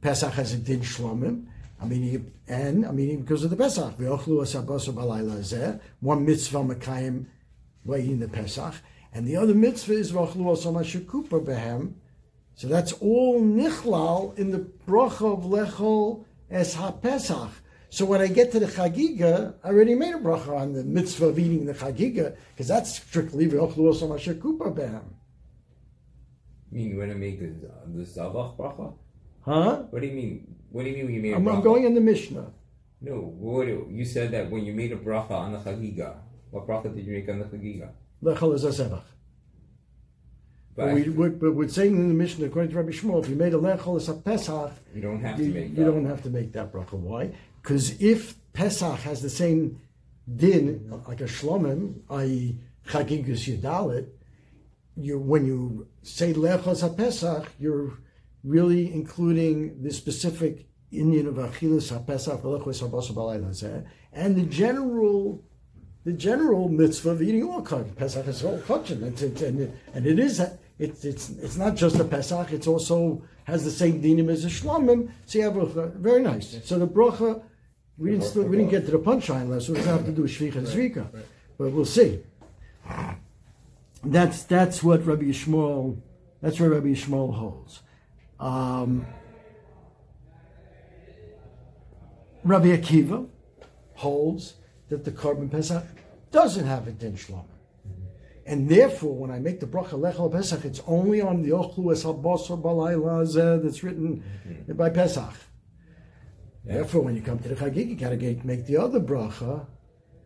Pesach 0.00 0.32
has 0.32 0.54
a 0.54 0.56
din 0.56 0.80
shlomim. 0.80 1.46
I'm 1.80 1.92
eating 1.92 2.14
it, 2.14 2.22
and 2.48 2.84
I'm 2.84 2.98
eating 2.98 3.18
it 3.18 3.22
because 3.22 3.44
of 3.44 3.50
the 3.50 3.56
Pesach. 3.56 3.98
One 6.00 6.24
mitzvah 6.24 6.58
makayim 6.58 7.26
by 7.84 7.98
eating 7.98 8.18
the 8.18 8.28
Pesach, 8.28 8.74
and 9.12 9.26
the 9.26 9.36
other 9.36 9.54
mitzvah 9.54 9.92
is 9.92 10.12
shekupa 10.12 11.44
behem. 11.44 11.94
So 12.54 12.66
that's 12.66 12.92
all 12.94 13.40
nichlal 13.40 14.36
in 14.38 14.50
the 14.50 14.66
bracha 14.86 15.32
of 15.32 15.44
lechol 15.44 16.24
es 16.50 16.74
ha-Pesach. 16.74 17.50
So 17.90 18.04
when 18.04 18.20
I 18.20 18.26
get 18.26 18.52
to 18.52 18.60
the 18.60 18.66
Chagiga, 18.66 19.54
I 19.64 19.68
already 19.68 19.94
made 19.94 20.14
a 20.14 20.18
bracha 20.18 20.54
on 20.56 20.74
the 20.74 20.84
mitzvah 20.84 21.26
of 21.26 21.38
eating 21.38 21.64
the 21.64 21.72
Chagiga, 21.72 22.36
because 22.50 22.68
that's 22.68 22.96
strictly 22.96 23.46
v'ochlu 23.48 23.76
osam 23.76 24.14
asher 24.14 24.34
kupa 24.34 24.74
behem. 24.74 25.04
You 26.70 26.78
mean 26.80 26.98
when 26.98 27.10
I 27.10 27.14
make 27.14 27.40
the 27.40 27.48
the 27.86 28.02
zavach 28.04 28.56
bracha? 28.58 28.92
Huh? 29.40 29.76
What 29.90 30.02
do 30.02 30.06
you 30.06 30.14
mean? 30.14 30.54
What 30.70 30.82
do 30.84 30.90
you 30.90 30.96
mean 30.96 31.06
when 31.06 31.14
you 31.14 31.22
made 31.22 31.32
a 31.32 31.36
I'm, 31.36 31.44
bracha? 31.44 31.54
I'm 31.54 31.62
going 31.62 31.84
in 31.84 31.94
the 31.94 32.00
Mishnah. 32.02 32.52
No, 33.00 33.14
what 33.14 33.66
you 33.68 34.04
said 34.04 34.32
that 34.32 34.50
when 34.50 34.64
you 34.66 34.74
made 34.74 34.92
a 34.92 34.96
bracha 34.96 35.30
on 35.30 35.52
the 35.52 35.58
chagiga. 35.58 36.16
What 36.50 36.66
bracha 36.66 36.94
did 36.94 37.06
you 37.06 37.12
make 37.14 37.28
on 37.30 37.38
the 37.38 37.46
chagiga? 37.46 37.90
Lechol 38.22 38.54
es 38.54 38.64
ha-zevach. 38.64 39.02
But 40.76 40.86
But, 40.86 40.94
we, 40.94 41.08
we, 41.08 41.28
but 41.30 41.54
we're 41.54 41.68
saying 41.68 41.96
in 41.96 42.08
the 42.08 42.14
Mishnah, 42.14 42.46
according 42.46 42.70
to 42.72 42.76
Rabbi 42.76 42.90
Shmuel, 42.90 43.22
if 43.22 43.28
you 43.28 43.34
made 43.36 43.54
a 43.54 43.58
lechol 43.58 43.96
as 43.96 44.08
a 44.08 44.14
Pesach, 44.14 44.72
you 44.94 45.00
don't 45.00 45.20
have 45.20 45.40
you, 45.40 45.52
to 45.52 45.54
make 45.58 45.70
you 45.70 45.74
that. 45.76 45.84
don't 45.84 46.04
have 46.04 46.22
to 46.24 46.30
make 46.30 46.52
that 46.52 46.72
bracha. 46.72 46.92
Why? 46.92 47.30
Because 47.62 48.00
if 48.00 48.34
Pesach 48.52 49.00
has 49.00 49.22
the 49.22 49.30
same 49.30 49.80
din, 50.36 51.02
like 51.06 51.20
a 51.20 51.24
shlomim, 51.24 52.00
i.e. 52.10 52.58
chagigus 52.86 53.48
yudalit, 53.48 54.08
you 54.96 55.18
when 55.18 55.46
you 55.46 55.86
say 56.02 56.32
lechol 56.32 56.68
as 56.68 56.82
a 56.82 56.88
Pesach, 56.88 57.52
you're 57.58 57.98
really 58.44 58.92
including 58.92 59.82
the 59.82 59.92
specific 59.92 60.66
Indian 60.90 61.26
of 61.26 61.34
Achilas 61.34 61.92
HaPesach 61.92 62.42
HaBasar 62.42 63.86
and 64.12 64.36
the 64.36 64.42
general 64.44 65.44
the 66.04 66.12
general 66.14 66.68
mitzvah 66.70 67.10
of 67.10 67.22
eating 67.22 67.42
all 67.42 67.60
cotton. 67.60 67.92
Pesach 67.92 68.26
is 68.28 68.42
all 68.42 68.58
cotton, 68.60 69.02
and, 69.02 69.20
and, 69.42 69.78
and 69.92 70.06
it 70.06 70.18
is 70.18 70.40
it's 70.78 71.04
it's 71.04 71.30
it's 71.30 71.56
not 71.56 71.74
just 71.74 71.96
a 71.96 72.04
Pesach. 72.04 72.52
It's 72.52 72.66
also 72.66 73.22
has 73.44 73.64
the 73.64 73.70
same 73.70 74.00
dinim 74.02 74.28
as 74.30 74.44
a 74.44 74.48
shlomim. 74.48 75.10
So 75.26 75.38
you 75.38 75.44
have 75.44 75.56
a 75.56 75.88
very 75.88 76.22
nice. 76.22 76.58
So 76.64 76.78
the 76.78 76.86
bracha, 76.86 77.42
we 77.96 78.10
didn't 78.10 78.24
still, 78.24 78.44
we 78.44 78.56
didn't 78.56 78.70
get 78.70 78.84
to 78.86 78.92
the 78.92 78.98
punchline 78.98 79.48
last. 79.48 79.66
So 79.66 79.72
we 79.72 79.80
have 79.80 80.04
to 80.04 80.12
do 80.12 80.22
shvicha 80.22 80.56
and 80.56 80.66
zrika, 80.66 81.06
but 81.58 81.72
we'll 81.72 81.84
see. 81.84 82.20
That's 84.04 84.44
that's 84.44 84.82
what 84.82 85.04
Rabbi 85.04 85.24
Yishmael. 85.24 86.00
That's 86.40 86.60
where 86.60 86.70
Rabbi 86.70 86.88
Yishmael 86.88 87.34
holds. 87.34 87.82
Um, 88.38 89.04
Rabbi 92.44 92.68
Akiva 92.68 93.26
holds 93.94 94.54
that 94.88 95.04
the 95.04 95.10
korban 95.10 95.50
Pesach 95.50 95.84
doesn't 96.30 96.66
have 96.66 96.86
a 96.86 96.92
din 96.92 97.14
shlomim. 97.14 97.57
And 98.48 98.66
therefore, 98.66 99.14
when 99.14 99.30
I 99.30 99.38
make 99.38 99.60
the 99.60 99.66
bracha 99.66 99.90
lechel 99.90 100.32
Pesach, 100.32 100.64
it's 100.64 100.80
only 100.86 101.20
on 101.20 101.42
the 101.42 101.50
ochlu 101.50 101.92
es 101.92 102.02
habosor 102.04 102.60
balayla 102.60 103.62
that's 103.62 103.84
written 103.84 104.24
mm-hmm. 104.48 104.72
by 104.72 104.88
Pesach. 104.88 105.34
Therefore, 106.64 107.02
when 107.02 107.14
you 107.14 107.20
come 107.20 107.38
to 107.40 107.48
the 107.48 107.54
Chagig, 107.54 107.90
you 107.90 107.94
gotta 107.94 108.16
make 108.46 108.64
the 108.64 108.78
other 108.78 109.00
bracha 109.00 109.66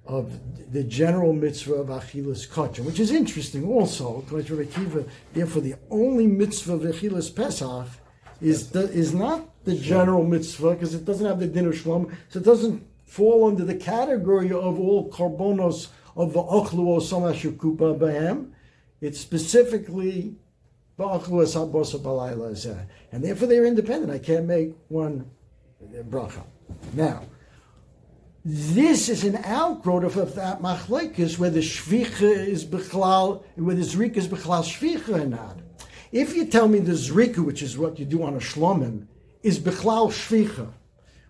of 0.07 0.38
the 0.73 0.85
general 0.85 1.33
mitzvah 1.33 1.75
of 1.75 1.88
achilas 1.88 2.49
kachem, 2.49 2.85
which 2.85 3.00
is 3.00 3.11
interesting 3.11 3.67
also. 3.67 4.25
Therefore, 4.31 5.61
the 5.61 5.75
only 5.91 6.29
mitzvah 6.29 6.75
of 6.75 6.83
achilas 6.83 7.35
Pesach 7.35 7.88
is 8.41 8.71
the, 8.71 8.83
is 8.91 9.12
not 9.12 9.64
the 9.64 9.75
general 9.75 10.23
mitzvah 10.25 10.75
because 10.75 10.95
it 10.95 11.05
doesn't 11.05 11.26
have 11.26 11.41
the 11.41 11.49
din 11.49 11.67
of 11.67 11.75
shlom, 11.75 12.14
so 12.29 12.38
it 12.38 12.45
doesn't 12.45 12.87
fall 13.05 13.49
under 13.49 13.64
the 13.64 13.75
category 13.75 14.52
of 14.52 14.79
all 14.79 15.11
karbonos 15.11 15.88
of 16.16 16.33
the 16.33 16.42
ochlu 16.42 16.87
or 16.87 17.00
samashukupa 17.00 17.99
bahem. 17.99 18.52
It's 19.00 19.21
specifically 19.21 20.37
ba'achlu 20.99 21.42
esabosa 21.42 22.00
balayla 22.00 22.52
zeh. 22.52 22.87
and 23.11 23.25
therefore 23.25 23.49
they're 23.49 23.66
independent. 23.66 24.12
I 24.12 24.19
can't 24.19 24.47
make 24.47 24.75
one 24.88 25.31
bracha. 26.11 26.45
Now, 26.95 27.23
this 28.45 29.09
is 29.09 29.25
an 29.25 29.37
outgrowth 29.45 30.04
of, 30.04 30.16
of 30.16 30.35
that 30.35 30.61
machlekes 30.61 31.38
where 31.38 31.50
the 31.50 31.61
shvicha 31.61 32.23
is 32.23 32.64
bechlal, 32.64 33.45
where 33.57 33.75
the 33.75 33.83
zrika 33.83 34.16
is 34.16 34.28
bechlal 34.28 34.62
shvicha 34.64 35.23
or 35.23 35.26
not. 35.26 35.59
If 36.11 36.35
you 36.35 36.47
tell 36.47 36.69
me 36.69 36.81
the 36.81 36.92
zrika, 36.92 37.38
which 37.38 37.62
is 37.62 37.78
what 37.78 37.99
you 37.99 38.04
do 38.04 38.23
on 38.23 38.35
a 38.35 38.38
shlomim, 38.38 39.07
is 39.42 39.59
bechlal 39.59 40.11
shvicha, 40.11 40.73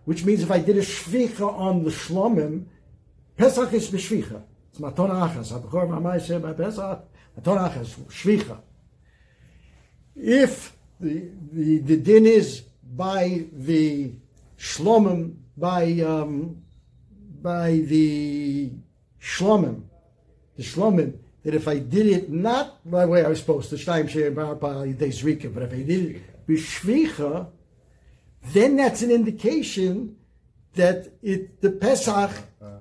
which 0.04 0.24
means 0.24 0.42
if 0.42 0.50
I 0.50 0.58
did 0.58 0.76
a 0.76 0.80
shvicha 0.80 1.52
on 1.52 1.84
the 1.84 1.90
shlomim, 1.90 2.64
Pesach 3.36 3.72
is 3.72 3.90
b'shvicha. 3.90 4.42
It's 4.72 4.80
maton 4.80 5.10
achas. 5.10 5.52
Abchor 5.52 5.86
v'amayse 5.86 6.40
by 6.40 6.54
Pesach, 6.54 7.04
maton 7.38 7.58
achas, 7.58 7.94
shvicha. 8.08 8.58
If 10.16 10.74
the, 10.98 11.30
the, 11.52 11.78
the 11.78 11.96
din 11.98 12.24
is 12.26 12.62
by 12.94 13.44
the 13.52 14.12
shlomim, 14.58 15.36
by, 15.58 16.00
um, 16.00 16.62
by 17.42 17.70
the 17.84 18.72
shlomim, 19.20 19.82
the 20.56 20.62
shlomim, 20.62 21.18
that 21.42 21.54
if 21.54 21.68
I 21.68 21.78
did 21.78 22.06
it 22.06 22.30
not 22.30 22.88
by 22.90 23.04
the 23.04 23.10
way 23.10 23.24
I 23.24 23.28
was 23.28 23.40
supposed 23.40 23.68
to, 23.70 24.30
bar 24.30 24.54
pa 24.54 24.68
yidei 24.68 25.08
zrika, 25.08 25.52
but 25.52 25.64
if 25.64 25.72
I 25.72 25.82
did 25.82 26.16
it 26.16 26.46
b'shvicha, 26.46 27.48
then 28.52 28.76
that's 28.76 29.02
an 29.02 29.10
indication 29.10 30.16
that 30.74 31.12
it 31.22 31.60
the 31.60 31.70
Pesach, 31.70 32.30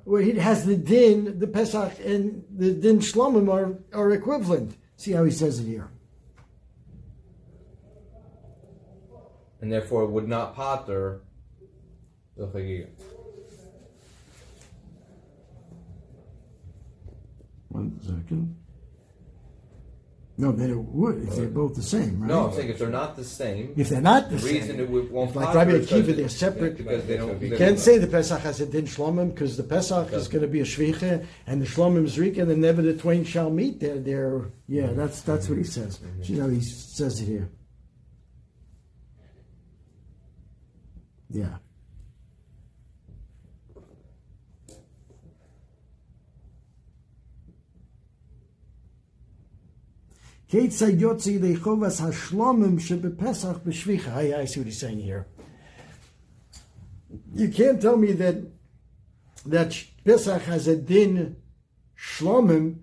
where 0.03 0.21
it 0.21 0.37
has 0.37 0.65
the 0.65 0.77
din, 0.77 1.39
the 1.39 1.47
Pesach 1.47 1.93
and 2.03 2.43
the 2.49 2.71
din 2.73 2.99
shlomim 2.99 3.51
are, 3.51 3.77
are 3.93 4.11
equivalent. 4.11 4.77
See 4.97 5.11
how 5.11 5.23
he 5.23 5.31
says 5.31 5.59
it 5.59 5.65
here. 5.65 5.89
and 9.61 9.71
therefore 9.71 10.07
would 10.07 10.27
not 10.27 10.55
potter 10.55 11.21
the 12.35 12.47
chagiga. 12.47 12.87
One 17.69 17.99
second. 18.01 18.60
No, 20.41 20.51
then 20.51 20.71
it 20.71 20.75
would 20.75 21.21
if 21.21 21.35
they're 21.35 21.45
both 21.45 21.75
the 21.75 21.83
same, 21.83 22.19
right? 22.19 22.27
No, 22.27 22.47
I'm 22.47 22.53
saying 22.53 22.69
if 22.69 22.79
they're 22.79 22.89
not 22.89 23.15
the 23.15 23.23
same, 23.23 23.75
if 23.77 23.89
they're 23.89 24.01
not 24.01 24.31
the, 24.31 24.37
the 24.37 24.47
reason 24.47 24.79
it 24.79 24.89
won't 24.89 25.35
like 25.35 25.53
Rabbi 25.53 25.73
Akiva, 25.73 26.15
they're 26.15 26.29
separate. 26.29 26.77
because 26.77 27.05
they 27.05 27.17
don't. 27.17 27.39
You 27.39 27.55
can't 27.55 27.77
say 27.77 27.99
the 27.99 28.07
Pesach 28.07 28.41
has 28.41 28.59
a 28.59 28.65
din 28.65 28.85
shlomim 28.85 29.35
because 29.35 29.55
the 29.55 29.63
Pesach 29.63 30.11
is 30.13 30.27
going 30.27 30.41
to 30.41 30.47
be 30.47 30.61
a 30.61 30.63
shvicha 30.63 31.27
and 31.45 31.61
the 31.61 31.67
shlomim 31.67 32.05
is 32.05 32.17
rika, 32.17 32.41
and 32.41 32.59
never 32.59 32.81
the 32.81 32.97
twain 32.97 33.23
shall 33.23 33.51
meet. 33.51 33.79
They're, 33.79 33.99
they're 33.99 34.49
yeah, 34.67 34.87
that's 34.93 35.21
that's 35.21 35.47
what 35.47 35.59
he 35.59 35.63
says. 35.63 35.99
Mm-hmm. 35.99 36.33
You 36.33 36.41
know, 36.41 36.49
he 36.49 36.61
says 36.61 37.21
it 37.21 37.25
here. 37.25 37.47
Yeah. 41.29 41.57
I, 54.33 54.43
see 54.45 54.59
what 54.59 54.65
he's 54.65 54.79
saying 54.79 54.99
here. 54.99 55.27
You 57.33 57.47
can't 57.47 57.81
tell 57.81 57.95
me 57.95 58.11
that 58.13 58.35
that 59.45 59.81
Pesach 60.03 60.41
has 60.43 60.67
a 60.67 60.75
din 60.75 61.37
shlomim 61.97 62.79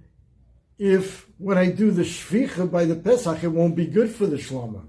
if 0.78 1.28
when 1.36 1.58
I 1.58 1.70
do 1.70 1.90
the 1.90 2.02
shvicha 2.02 2.70
by 2.70 2.86
the 2.86 2.96
Pesach 2.96 3.44
it 3.44 3.48
won't 3.48 3.76
be 3.76 3.86
good 3.86 4.10
for 4.10 4.26
the 4.26 4.36
shlomim. 4.36 4.86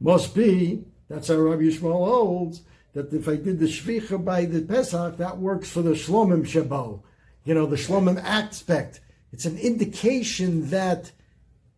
Must 0.00 0.34
be 0.34 0.84
that's 1.08 1.28
how 1.28 1.36
Rabbi 1.36 1.62
Yishmael 1.62 2.06
holds 2.06 2.62
that 2.92 3.12
if 3.12 3.26
I 3.26 3.36
did 3.36 3.58
the 3.58 3.66
shvicha 3.66 4.22
by 4.22 4.44
the 4.44 4.60
Pesach 4.60 5.16
that 5.16 5.38
works 5.38 5.70
for 5.70 5.80
the 5.80 5.92
shlomim 5.92 6.44
shabo. 6.44 7.02
You 7.44 7.54
know 7.54 7.66
the 7.66 7.76
shlomim 7.76 8.22
aspect. 8.22 9.00
It's 9.32 9.46
an 9.46 9.58
indication 9.58 10.68
that 10.70 11.10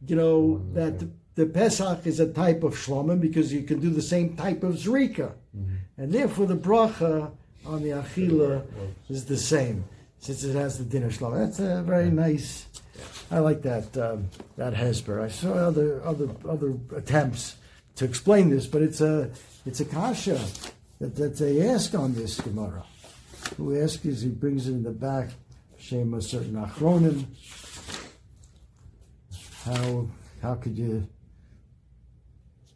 you 0.06 0.16
know 0.16 0.62
that 0.72 0.98
the, 0.98 1.10
the 1.34 1.46
Pesach 1.46 2.06
is 2.06 2.20
a 2.20 2.32
type 2.32 2.62
of 2.62 2.74
shlomim 2.74 3.20
because 3.20 3.52
you 3.52 3.62
can 3.62 3.80
do 3.80 3.90
the 3.90 4.02
same 4.02 4.36
type 4.36 4.62
of 4.62 4.74
zrika, 4.74 5.32
and 5.96 6.12
therefore 6.12 6.46
the 6.46 6.56
bracha 6.56 7.30
on 7.64 7.82
the 7.82 7.90
achila 7.90 8.64
is 9.08 9.24
the 9.24 9.36
same 9.36 9.84
since 10.18 10.44
it 10.44 10.54
has 10.54 10.78
the 10.78 10.84
dinner 10.84 11.08
shlomim. 11.08 11.38
That's 11.38 11.58
a 11.58 11.82
very 11.82 12.10
nice. 12.10 12.66
I 13.30 13.40
like 13.40 13.62
that 13.62 13.96
um, 13.96 14.28
that 14.56 14.74
hesper. 14.74 15.20
I 15.20 15.28
saw 15.28 15.52
other 15.52 16.02
other 16.04 16.28
other 16.48 16.74
attempts 16.94 17.56
to 17.96 18.04
explain 18.04 18.50
this, 18.50 18.66
but 18.66 18.82
it's 18.82 19.00
a 19.00 19.30
it's 19.64 19.80
a 19.80 19.84
kasha 19.84 20.40
that, 21.00 21.16
that 21.16 21.36
they 21.36 21.68
ask 21.68 21.94
on 21.94 22.14
this 22.14 22.40
Gemara. 22.40 22.84
Who 23.56 23.80
asks 23.80 24.04
is 24.04 24.22
he 24.22 24.28
brings 24.28 24.68
it 24.68 24.72
in 24.72 24.82
the 24.82 24.90
back, 24.90 25.30
shame 25.78 26.14
a 26.14 26.22
certain 26.22 26.54
achronim 26.54 27.26
how 29.66 30.06
how 30.40 30.54
could 30.54 30.78
you 30.78 31.06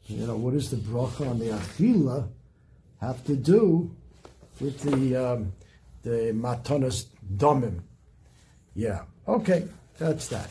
you 0.06 0.26
know 0.26 0.37
what 0.37 0.54
does 0.54 0.70
the 0.70 0.76
bracha 0.76 1.30
on 1.30 1.38
the 1.38 1.47
achila 1.47 2.28
have 3.00 3.25
to 3.25 3.37
do 3.37 3.94
with 4.61 4.80
the 4.82 5.16
um, 5.16 5.52
the 6.02 6.32
matonas 6.35 7.06
domim? 7.37 7.80
Yeah, 8.75 9.02
okay, 9.26 9.68
that's 9.99 10.28
that. 10.28 10.49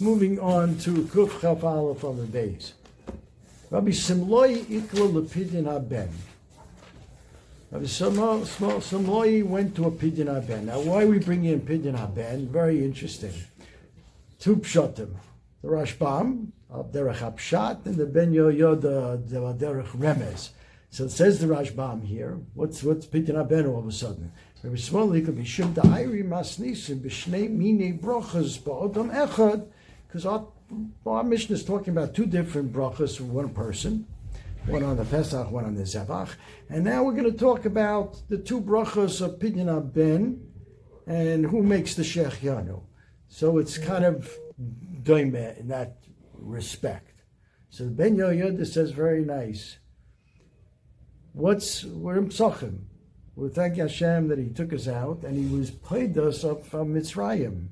Moving 0.00 0.40
on 0.40 0.78
to 0.78 1.04
Kuf 1.04 1.40
Chaf 1.40 1.62
Aleph 1.62 2.04
on 2.04 2.16
the 2.16 2.26
days. 2.26 2.74
Rabbi 3.70 3.90
Simloi 3.90 4.64
ikla 4.64 5.12
lepidin 5.12 5.66
haben. 5.66 6.10
Rabbi 7.70 7.84
Simloi 7.84 9.44
went 9.44 9.76
to 9.76 9.84
a 9.84 9.90
pidin 9.90 10.26
haben. 10.26 10.66
Now, 10.66 10.80
why 10.80 11.04
we 11.04 11.20
bring 11.20 11.44
in 11.44 11.60
pidin 11.60 11.94
haben? 11.96 12.48
Very 12.48 12.84
interesting 12.84 13.32
two 14.40 14.56
pshatim. 14.56 15.14
The 15.62 15.68
Rashbam 15.68 16.48
of 16.70 16.92
Derech 16.92 17.18
Hapshat 17.18 17.84
and 17.84 17.96
the 17.96 18.06
Ben 18.06 18.32
Yoyo 18.32 18.72
uh, 18.72 18.74
the, 18.74 19.22
the 19.26 19.54
Derech 19.54 19.88
Remez. 19.88 20.50
So 20.88 21.04
it 21.04 21.10
says 21.10 21.38
the 21.38 21.46
Rashbam 21.46 22.04
here. 22.04 22.38
What's 22.54 22.82
what's 22.82 23.06
Pitin 23.06 23.46
Ben 23.48 23.66
all 23.66 23.78
of 23.78 23.86
a 23.86 23.92
sudden? 23.92 24.32
Rabbi 24.62 24.76
Shmuel 24.76 25.24
could 25.24 25.36
be 25.36 25.44
Da'iri 25.44 26.26
Masnisim 26.26 27.00
B'Shnei 27.00 27.50
Mine 27.50 27.98
Brochas 27.98 28.58
Ba'odam 28.58 29.14
Echad 29.14 29.66
because 30.06 30.26
our, 30.26 30.48
our 31.06 31.22
mission 31.22 31.54
is 31.54 31.64
talking 31.64 31.96
about 31.96 32.14
two 32.14 32.26
different 32.26 32.72
brachas 32.72 33.16
for 33.16 33.24
one 33.24 33.50
person. 33.50 34.06
One 34.66 34.82
on 34.82 34.96
the 34.98 35.04
Pesach, 35.06 35.50
one 35.50 35.64
on 35.64 35.74
the 35.74 35.84
Zevach. 35.84 36.34
And 36.68 36.84
now 36.84 37.02
we're 37.02 37.14
going 37.14 37.30
to 37.30 37.38
talk 37.38 37.64
about 37.64 38.20
the 38.28 38.36
two 38.36 38.60
brachas 38.60 39.22
of 39.22 39.38
Pidyon 39.38 39.92
Ben 39.94 40.46
and 41.06 41.46
who 41.46 41.62
makes 41.62 41.94
the 41.94 42.02
Shech 42.02 42.40
Yanu. 42.40 42.82
So 43.32 43.58
it's 43.58 43.78
kind 43.78 44.04
of 44.04 44.28
doime 45.02 45.34
in 45.58 45.68
that 45.68 45.98
respect. 46.34 47.22
So 47.70 47.86
Ben 47.88 48.16
Yoyada 48.16 48.66
says 48.66 48.90
very 48.90 49.24
nice. 49.24 49.78
what's 51.32 51.84
we're 51.84 52.18
in 52.18 52.28
Psachim. 52.28 52.80
We 53.36 53.48
thank 53.48 53.76
Hashem 53.76 54.28
that 54.28 54.38
He 54.38 54.50
took 54.50 54.72
us 54.72 54.88
out 54.88 55.22
and 55.22 55.38
He 55.38 55.56
was 55.56 55.70
played 55.70 56.18
us 56.18 56.44
up 56.44 56.66
from 56.66 56.92
Mitzrayim. 56.92 57.68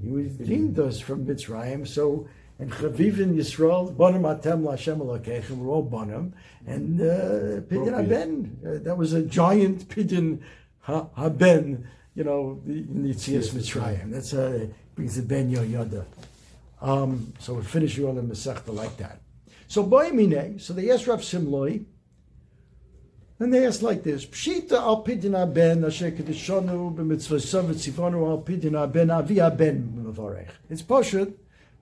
He 0.00 0.10
redeemed 0.10 0.78
us 0.78 1.00
from 1.00 1.26
Mitzrayim. 1.26 1.86
So 1.86 2.28
and 2.60 2.70
Chavivin 2.72 3.34
Yisrael, 3.34 3.94
Bonim 3.94 4.22
Atem 4.22 4.62
Lashem 4.62 4.98
Elokeichem, 4.98 5.58
we're 5.58 5.72
all 5.74 5.88
Bonim, 5.88 6.32
and 6.66 7.00
uh, 7.00 7.60
Pidyon 7.68 7.94
Haben. 7.94 8.58
Uh, 8.64 8.82
that 8.84 8.96
was 8.96 9.12
a 9.12 9.22
giant 9.22 9.88
Pidyon 9.88 10.40
ha- 10.80 11.08
Haben, 11.16 11.86
you 12.18 12.24
know, 12.24 12.60
the- 12.66 12.82
Yitzias 12.82 13.50
Mitzrayim. 13.50 14.10
That's 14.10 14.34
uh, 14.34 14.66
brings 14.96 15.14
the 15.14 15.22
Ben 15.22 15.48
Yoda. 15.52 16.04
Um, 16.82 17.32
so 17.38 17.54
we're 17.54 17.62
finishing 17.62 18.06
on 18.06 18.16
the 18.16 18.22
Masechta 18.22 18.74
like 18.74 18.96
that. 18.96 19.20
So 19.68 19.84
Boimine, 19.84 20.60
so 20.60 20.72
they 20.72 20.90
asked 20.90 21.06
Rav 21.06 21.20
Simloi, 21.20 21.84
and 23.38 23.54
they 23.54 23.64
asked 23.64 23.82
like 23.82 24.02
this: 24.02 24.26
Pshita 24.26 24.72
al 24.72 25.04
pidyon 25.04 25.54
ben 25.54 25.84
asher 25.84 26.10
kedishonu 26.10 26.92
b'mitzvasav 26.96 27.66
v'tzivonu 27.66 28.28
al 28.28 28.42
pidyon 28.42 28.92
ben 28.92 29.10
avi 29.10 29.36
ben 29.56 30.04
mevarech. 30.04 30.50
It's 30.68 30.82
pashut 30.82 31.34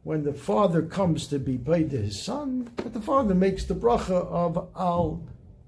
when 0.03 0.23
the 0.23 0.35
father 0.35 0.83
comes 0.83 1.27
to 1.29 1.39
be 1.39 1.57
paid 1.57 1.91
to 1.93 1.97
his 1.97 2.23
son, 2.23 2.71
but 2.77 2.93
the 2.93 3.01
father 3.01 3.35
makes 3.35 3.65
the 3.65 3.75
bracha 3.75 4.27
of 4.27 4.69
al 4.77 5.23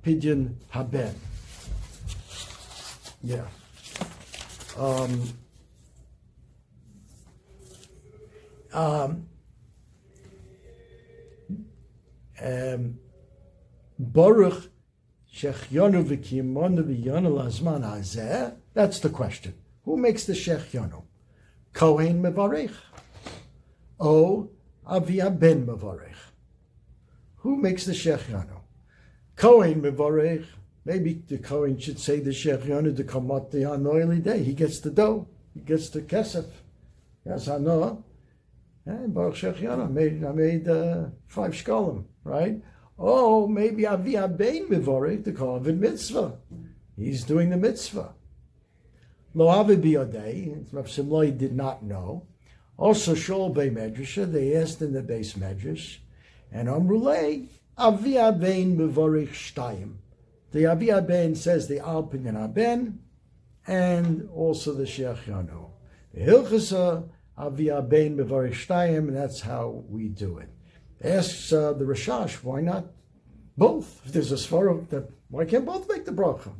pidin 0.04 0.56
haben. 0.68 1.14
Yeah. 3.22 3.46
Um, 4.78 5.22
um, 8.72 9.26
um, 12.40 12.98
Baruch 13.98 14.70
Shechionu 15.34 16.04
v'kiyimonu 16.04 16.84
v'yonu 16.84 17.34
lazman 17.34 17.82
hazeh. 17.82 18.54
That's 18.74 19.00
the 19.00 19.08
question. 19.08 19.54
Who 19.82 19.96
makes 19.96 20.24
the 20.26 20.34
Shechionu? 20.34 21.02
Kohen 21.72 22.22
mevarech. 22.22 22.74
O 23.98 24.50
Avia 24.86 25.28
ben 25.28 25.66
mevarech. 25.66 26.14
Who 27.38 27.56
makes 27.56 27.84
the 27.84 27.92
Shechionu? 27.92 28.60
Kohen 29.34 29.82
mevarech. 29.82 30.46
Maybe 30.88 31.22
the 31.28 31.36
Kohen 31.36 31.78
should 31.78 31.98
say 31.98 32.18
the 32.18 32.30
Shechionu 32.30 32.96
to 32.96 33.04
come 33.04 33.30
out 33.30 33.50
the 33.50 33.70
anoily 33.70 34.20
day. 34.20 34.42
He 34.42 34.54
gets 34.54 34.80
the 34.80 34.88
dough. 34.90 35.28
He 35.52 35.60
gets 35.60 35.90
the 35.90 36.00
kesef. 36.00 36.46
Yes, 37.26 37.46
I 37.46 37.58
know. 37.58 38.02
And 38.86 39.12
Baruch 39.12 39.34
Shechianu, 39.34 39.84
I 39.84 39.88
made, 39.88 40.24
I 40.24 40.32
made 40.32 40.66
uh, 40.66 41.08
five 41.26 41.52
shkolim, 41.52 42.04
right? 42.24 42.62
Oh, 42.98 43.46
maybe 43.46 43.86
Avi 43.86 44.14
Abein 44.14 44.68
Mivorek, 44.68 45.24
the 45.24 45.32
Kohen 45.32 45.78
mitzvah. 45.78 46.38
He's 46.96 47.22
doing 47.22 47.50
the 47.50 47.58
mitzvah. 47.58 48.14
Lo 49.34 49.48
Avi 49.48 49.76
Biyodei, 49.76 50.72
Rav 50.72 50.86
Simloi 50.86 51.36
did 51.36 51.54
not 51.54 51.82
know. 51.82 52.26
Also, 52.78 53.14
Shol 53.14 53.52
Bey 53.52 53.68
Medrasha, 53.68 54.24
they 54.32 54.56
asked 54.56 54.80
in 54.80 54.94
the 54.94 55.02
base 55.02 55.34
Medrash, 55.34 55.98
and 56.50 56.66
Amrulei, 56.66 57.48
Avi 57.76 58.12
Abein 58.12 58.74
Mivorek 58.78 59.32
Shtayim. 59.32 59.96
The 60.52 60.66
Avi 60.66 60.86
Abein 60.86 61.36
says 61.36 61.68
the 61.68 61.80
Alpin 61.80 62.26
and 62.26 62.38
Aben, 62.38 63.00
and 63.66 64.28
also 64.34 64.72
the 64.72 64.84
Shechianu. 64.84 65.70
The 66.14 66.20
Hilchasa, 66.20 67.08
Avi 67.36 67.66
Abein 67.66 68.16
Mivorek 68.16 68.54
Shtayim, 68.54 69.08
and 69.08 69.16
that's 69.16 69.42
how 69.42 69.84
we 69.88 70.08
do 70.08 70.38
it 70.38 70.48
asks 71.02 71.52
uh, 71.52 71.72
the 71.72 71.84
Rashash, 71.84 72.42
why 72.42 72.60
not 72.60 72.86
both? 73.56 74.00
If 74.04 74.12
there's 74.12 74.32
a 74.32 74.36
svara 74.36 74.88
that 74.90 75.08
why 75.28 75.44
can't 75.44 75.66
both 75.66 75.88
make 75.88 76.04
the 76.04 76.12
bracha? 76.12 76.52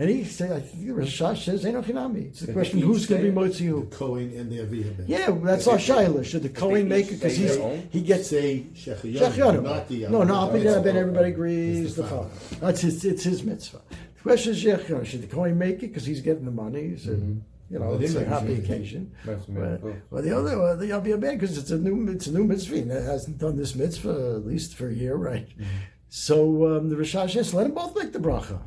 And 0.00 0.08
he 0.08 0.22
said, 0.22 0.52
I 0.52 0.60
think 0.60 0.86
the 0.86 0.92
Rashash 0.92 1.44
says 1.44 1.64
Enochinami. 1.64 2.28
It's 2.28 2.40
the 2.40 2.52
question 2.52 2.80
who's 2.80 3.04
going 3.06 3.20
to 3.20 3.32
be 3.32 3.34
say 3.34 3.48
Motzi 3.48 3.58
The 3.58 3.64
who? 3.66 3.84
Kohen 3.86 4.32
and 4.38 4.50
the 4.50 4.58
Aviyah 4.58 4.96
ben. 4.96 5.06
Yeah, 5.08 5.36
that's 5.42 5.66
our 5.66 5.76
Shaila. 5.76 6.24
Should 6.24 6.44
the 6.44 6.50
Kohen 6.50 6.88
make 6.88 7.08
it 7.08 7.14
because 7.14 7.36
he's 7.36 7.56
he 7.90 8.02
gets 8.02 8.28
say 8.30 8.66
Shechianu, 8.74 9.18
Shechianu. 9.18 9.62
not 9.62 9.90
No, 9.90 10.22
no, 10.22 10.34
I'll 10.34 10.52
be 10.52 10.60
there. 10.60 10.80
Ben, 10.80 10.96
everybody 10.96 11.30
agrees. 11.30 11.96
The 11.96 12.04
father. 12.04 12.30
That's 12.60 12.82
his. 12.82 13.04
It's 13.04 13.24
his 13.24 13.42
mitzvah. 13.42 13.80
The 13.90 14.22
question 14.22 14.52
is 14.52 14.62
Shechianu. 14.62 15.04
Should 15.04 15.22
the 15.22 15.26
Kohen 15.26 15.58
make 15.58 15.78
it 15.82 15.88
because 15.88 16.06
he's 16.06 16.20
getting 16.20 16.44
the 16.44 16.52
money? 16.52 16.96
So, 16.96 17.10
mm-hmm. 17.10 17.38
You 17.70 17.78
know, 17.78 17.90
Well, 17.90 18.02
it's 18.02 18.14
a 18.14 18.24
happy 18.24 18.54
occasion. 18.54 19.12
Well, 19.26 19.78
well, 20.10 20.22
the 20.22 20.34
other, 20.34 20.58
well, 20.58 20.74
the 20.76 20.86
Yavia 20.86 21.20
Ben, 21.20 21.36
because 21.36 21.58
it's 21.58 21.70
a 21.70 21.76
new, 21.76 22.10
it's 22.10 22.26
a 22.26 22.32
new 22.32 22.44
mitzvah. 22.44 22.76
and 22.76 22.90
It 22.90 23.04
hasn't 23.04 23.36
done 23.36 23.56
this 23.56 23.74
mitzvah 23.74 24.36
at 24.36 24.46
least 24.46 24.74
for 24.74 24.88
a 24.88 24.94
year, 24.94 25.16
right? 25.16 25.46
Mm-hmm. 25.50 25.64
So 26.08 26.76
um, 26.76 26.88
the 26.88 26.96
Rashash 26.96 27.34
says, 27.34 27.52
let 27.52 27.64
them 27.64 27.74
both 27.74 27.94
make 27.94 28.12
the 28.14 28.18
bracha. 28.20 28.60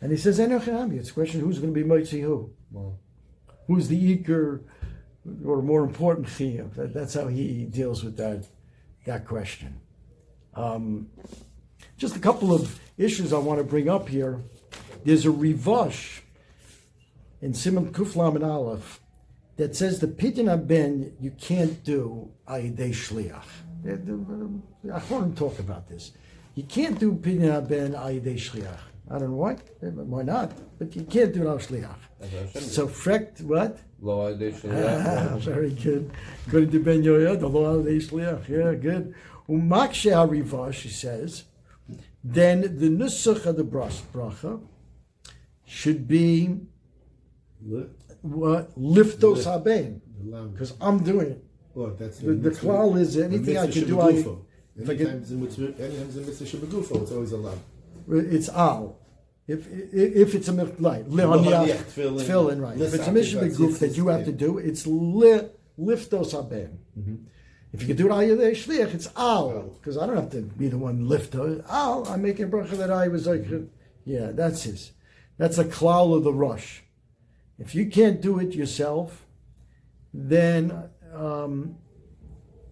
And 0.00 0.10
he 0.12 0.16
says, 0.16 0.38
Enochinami. 0.38 0.98
It's 0.98 1.10
a 1.10 1.14
question 1.14 1.40
who's 1.40 1.58
going 1.58 1.74
to 1.74 1.80
be 1.80 1.88
Motzi 1.88 2.22
who? 2.22 2.50
Well, 2.70 2.98
Who's 3.68 3.88
the 3.88 4.16
Iker, 4.16 4.62
or 5.44 5.60
more 5.60 5.84
important 5.84 6.26
Chiyuv? 6.26 6.74
That, 6.74 6.94
that's 6.94 7.14
how 7.14 7.28
he 7.28 7.66
deals 7.66 8.02
with 8.02 8.16
that, 8.16 8.46
that 9.04 9.26
question. 9.26 9.78
Um, 10.54 11.10
just 11.98 12.16
a 12.16 12.18
couple 12.18 12.52
of 12.52 12.80
issues 12.96 13.32
I 13.32 13.38
want 13.38 13.58
to 13.58 13.64
bring 13.64 13.90
up 13.90 14.08
here. 14.08 14.42
There's 15.04 15.26
a 15.26 15.28
Rivash 15.28 16.20
in 17.42 17.52
Simon 17.52 17.92
Kuflam 17.92 18.36
and 18.36 18.44
Aleph 18.44 19.00
that 19.56 19.76
says 19.76 20.00
the 20.00 20.08
Pidyon 20.08 20.66
Ben 20.66 21.12
you 21.20 21.32
can't 21.32 21.84
do 21.84 22.30
Ayidei 22.48 22.90
Shliach. 22.90 23.44
I 23.86 25.12
want 25.12 25.36
to 25.36 25.38
talk 25.38 25.58
about 25.58 25.88
this. 25.88 26.12
You 26.54 26.62
can't 26.62 26.98
do 26.98 27.12
Pidyon 27.12 27.68
Ben 27.68 27.92
Ayidei 27.92 28.36
Shliach. 28.36 28.80
I 29.10 29.18
don't 29.18 29.30
know 29.30 29.36
why. 29.36 29.56
Why 29.80 30.22
not? 30.22 30.52
But 30.78 30.94
you 30.94 31.02
can't 31.02 31.32
do 31.32 31.42
it 31.42 31.48
al 31.48 31.58
Shliach. 31.58 31.96
that's 32.20 32.32
what 32.32 32.42
I 32.42 32.46
said. 32.46 32.62
So 32.62 32.86
frekt 32.86 33.40
what? 33.42 33.78
Addition. 34.32 34.70
Ah, 34.74 35.36
very 35.38 35.70
good. 35.70 36.10
According 36.46 36.70
to 36.72 36.80
Ben 36.80 37.02
Yoyad, 37.02 37.40
the 37.40 37.48
law 37.48 37.76
Shliach. 37.76 38.48
Yeah, 38.48 38.74
good. 38.74 39.14
Umakshe 39.48 40.12
Arivash, 40.12 40.74
she 40.74 40.90
says, 40.90 41.44
then 42.22 42.60
the 42.60 42.90
nusach 42.90 43.46
of 43.46 43.56
the 43.56 43.64
bracha 43.64 44.60
should 45.64 46.06
be 46.06 46.60
what 48.20 48.78
liftos 48.78 49.44
haben, 49.44 50.02
the 50.22 50.42
because 50.52 50.74
I'm 50.80 51.02
doing 51.02 51.30
it. 51.32 51.44
Well, 51.74 51.94
that's 51.98 52.18
The, 52.18 52.32
the 52.32 52.50
klal 52.50 52.98
is 52.98 53.16
anything 53.16 53.56
I 53.56 53.70
can 53.70 53.86
do. 53.86 54.00
I, 54.00 54.10
if 54.76 54.88
I 54.90 54.96
can, 54.96 55.06
it's 55.06 55.30
a 55.30 55.34
mitzvah, 55.34 55.82
anytime 55.82 56.08
it's 56.08 56.16
a 56.16 56.56
mitzvah 56.56 57.02
it's 57.02 57.12
always 57.12 57.32
a 57.32 57.36
lam. 57.36 57.58
It's 58.10 58.48
al. 58.48 58.98
If, 59.46 59.66
if 59.66 60.16
if 60.28 60.34
it's 60.34 60.48
a 60.48 60.52
mit- 60.52 60.80
like 60.80 61.04
Lo 61.08 61.24
lehaniach, 61.24 61.66
haniach, 61.66 62.24
tefillin, 62.24 62.60
right. 62.60 62.78
If 62.78 62.94
it's 62.94 63.06
a 63.06 63.12
mission 63.12 63.52
group 63.54 63.78
that 63.78 63.96
you 63.96 64.08
have 64.08 64.24
to 64.26 64.32
do, 64.32 64.58
it's 64.58 64.86
li, 64.86 65.40
liftos 65.78 66.32
haben. 66.32 66.78
If 67.72 67.82
you 67.82 67.88
can 67.88 67.96
do 67.96 68.06
it 68.06 68.10
al 68.10 68.18
yedei 68.18 68.52
shliach, 68.52 68.94
it's 68.94 69.08
al 69.16 69.74
because 69.78 69.96
I 69.98 70.06
don't 70.06 70.16
have 70.16 70.30
to 70.30 70.42
be 70.42 70.68
the 70.68 70.78
one 70.78 71.08
lift. 71.08 71.34
Al, 71.34 72.06
I'm 72.08 72.22
making 72.22 72.50
bracha 72.50 72.76
that 72.76 72.90
I 72.90 73.08
was 73.08 73.26
like, 73.26 73.46
yeah, 74.04 74.32
that's 74.32 74.62
his. 74.64 74.92
That's 75.38 75.58
a 75.58 75.64
klal 75.64 76.16
of 76.16 76.24
the 76.24 76.32
rush. 76.32 76.82
If 77.58 77.74
you 77.74 77.86
can't 77.86 78.20
do 78.20 78.38
it 78.38 78.54
yourself, 78.54 79.26
then 80.12 80.90
um, 81.14 81.76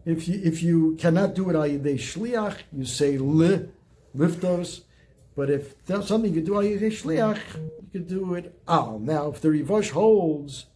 if 0.05 0.29
you 0.29 0.41
if 0.43 0.63
you 0.63 0.97
cannot 0.97 1.35
do 1.35 1.49
it 1.51 1.57
al 1.57 1.63
yedei 1.63 1.95
shliach, 1.95 2.59
you 2.73 2.85
say 2.85 3.17
li 3.19 3.69
liftos. 4.17 4.83
But 5.37 5.51
if 5.51 5.85
that's 5.85 6.09
something 6.09 6.33
you 6.33 6.41
do 6.41 6.55
oh, 6.55 6.61
al 6.61 6.65
yedei 6.65 6.91
shliach, 6.91 7.39
you 7.55 7.89
can 7.93 8.05
do 8.05 8.35
it 8.35 8.59
al. 8.67 8.99
Now, 8.99 9.29
if 9.29 9.43
the 9.43 9.49
rivash 9.49 9.91
holds 9.91 10.67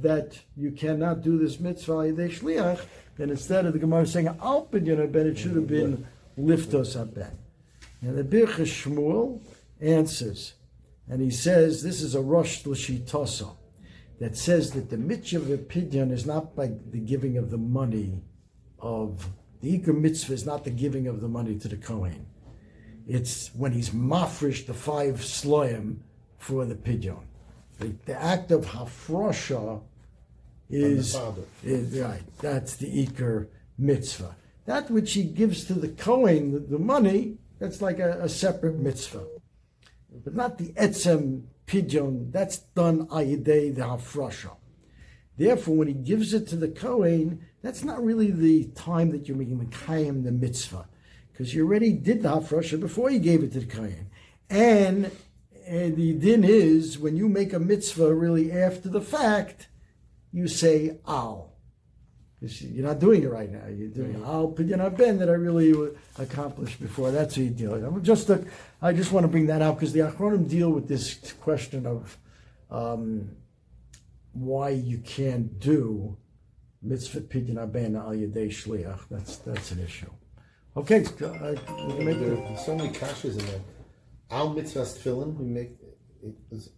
that 0.00 0.40
you 0.56 0.72
cannot 0.72 1.22
do 1.22 1.38
this 1.38 1.60
mitzvah 1.60 1.92
al 1.92 1.98
yedei 1.98 2.30
shliach, 2.36 2.84
then 3.16 3.30
instead 3.30 3.66
of 3.66 3.72
the 3.72 3.78
Gemara 3.78 4.04
saying 4.04 4.26
al 4.42 4.62
ben, 4.62 4.88
it 4.88 5.38
should 5.38 5.54
have 5.54 5.68
been 5.68 6.06
liftos 6.36 7.14
ben. 7.14 7.38
And 8.02 8.18
the 8.18 8.24
Birkas 8.24 8.66
Shmuel 8.66 9.40
answers, 9.80 10.54
and 11.08 11.22
he 11.22 11.30
says 11.30 11.82
this 11.82 12.02
is 12.02 12.16
a 12.16 12.20
rush 12.20 12.66
l'shitosa 12.66 13.56
that 14.18 14.36
says 14.36 14.72
that 14.72 14.90
the 14.90 14.96
mitzvah 14.96 15.52
of 15.52 15.68
pidyon 15.68 16.10
is 16.10 16.26
not 16.26 16.56
by 16.56 16.72
the 16.90 16.98
giving 16.98 17.36
of 17.36 17.50
the 17.50 17.58
money 17.58 18.22
of 18.80 19.28
the 19.60 19.78
ikar 19.78 19.96
mitzvah 19.96 20.32
is 20.32 20.44
not 20.44 20.64
the 20.64 20.70
giving 20.70 21.06
of 21.06 21.20
the 21.20 21.28
money 21.28 21.56
to 21.56 21.68
the 21.68 21.76
kohen. 21.76 22.26
It's 23.08 23.50
when 23.54 23.72
he's 23.72 23.90
mafresh 23.90 24.66
the 24.66 24.74
five 24.74 25.16
sloim 25.16 25.96
for 26.36 26.64
the 26.64 26.76
pidyon. 26.76 27.24
The, 27.80 27.94
the 28.04 28.22
act 28.22 28.50
of 28.50 28.66
hafrosha 28.66 29.80
is, 30.70 31.18
is 31.64 31.98
right. 31.98 32.22
That's 32.40 32.76
the 32.76 33.06
ikar 33.06 33.48
mitzvah. 33.78 34.36
That 34.66 34.90
which 34.90 35.14
he 35.14 35.24
gives 35.24 35.64
to 35.64 35.74
the 35.74 35.88
kohen, 35.88 36.52
the, 36.52 36.58
the 36.60 36.78
money, 36.78 37.38
that's 37.58 37.80
like 37.80 37.98
a, 37.98 38.20
a 38.22 38.28
separate 38.28 38.78
mitzvah 38.78 39.24
but 40.24 40.34
not 40.34 40.58
the 40.58 40.72
etzem 40.72 41.42
pidyon. 41.66 42.32
That's 42.32 42.58
done 42.58 43.06
ayidei 43.08 43.74
the 43.74 43.82
hafrasha. 43.82 44.52
Therefore, 45.36 45.76
when 45.76 45.88
he 45.88 45.94
gives 45.94 46.34
it 46.34 46.48
to 46.48 46.56
the 46.56 46.68
kohen, 46.68 47.46
that's 47.62 47.84
not 47.84 48.02
really 48.02 48.30
the 48.30 48.64
time 48.74 49.10
that 49.10 49.28
you're 49.28 49.36
making 49.36 49.58
the 49.58 49.66
kayim 49.66 50.24
the 50.24 50.32
mitzvah, 50.32 50.88
because 51.38 51.54
you 51.54 51.64
already 51.64 51.92
did 51.92 52.22
the 52.22 52.28
hafrasha 52.28 52.80
before 52.80 53.12
you 53.12 53.20
gave 53.20 53.44
it 53.44 53.52
to 53.52 53.60
the 53.60 53.66
kohen, 53.66 54.10
and 54.50 55.12
and 55.68 55.96
the 55.96 56.12
din 56.14 56.42
is 56.42 56.98
when 56.98 57.16
you 57.16 57.28
make 57.28 57.52
a 57.52 57.60
mitzvah 57.60 58.12
really 58.12 58.50
after 58.50 58.88
the 58.88 59.00
fact, 59.00 59.68
you 60.32 60.48
say 60.48 60.98
al. 61.06 61.52
You're 62.40 62.86
not 62.86 63.00
doing 63.00 63.22
it 63.22 63.30
right 63.30 63.50
now. 63.50 63.66
You're 63.68 63.88
doing 63.88 64.20
al 64.24 64.52
pidyon 64.52 64.96
ben 64.96 65.18
that 65.18 65.28
I 65.28 65.32
really 65.32 65.92
accomplished 66.18 66.80
before. 66.80 67.12
That's 67.12 67.36
how 67.36 67.42
you 67.42 67.50
deal 67.50 67.72
with. 67.72 67.84
I'm 67.84 68.02
just 68.02 68.30
a, 68.30 68.44
I 68.82 68.92
just 68.92 69.12
want 69.12 69.24
to 69.24 69.28
bring 69.28 69.46
that 69.46 69.62
out 69.62 69.76
because 69.76 69.92
the 69.92 70.00
Achronim 70.00 70.48
deal 70.48 70.70
with 70.70 70.88
this 70.88 71.32
question 71.40 71.86
of 71.86 72.16
um, 72.70 73.30
why 74.32 74.70
you 74.70 74.98
can't 74.98 75.58
do 75.60 76.16
mitzvah 76.82 77.20
pidyon 77.20 77.70
ben 77.72 77.94
al 77.94 78.10
yedei 78.10 78.48
shliach. 78.48 79.00
That's 79.08 79.36
that's 79.36 79.70
an 79.70 79.84
issue. 79.84 80.10
Okay, 80.76 81.04
uh, 81.04 81.54
we 81.86 81.94
can 81.94 82.04
make 82.04 82.18
There 82.20 82.30
the, 82.36 82.42
are 82.44 82.56
so 82.58 82.76
many 82.76 82.90
kashas 82.90 83.38
in 83.38 83.46
there. 83.46 83.60
Al 84.30 84.54
mitzvahs 84.54 84.96
tefillin, 84.98 85.36
we 85.36 85.44
make 85.46 85.70
it 86.22 86.34
was 86.50 86.70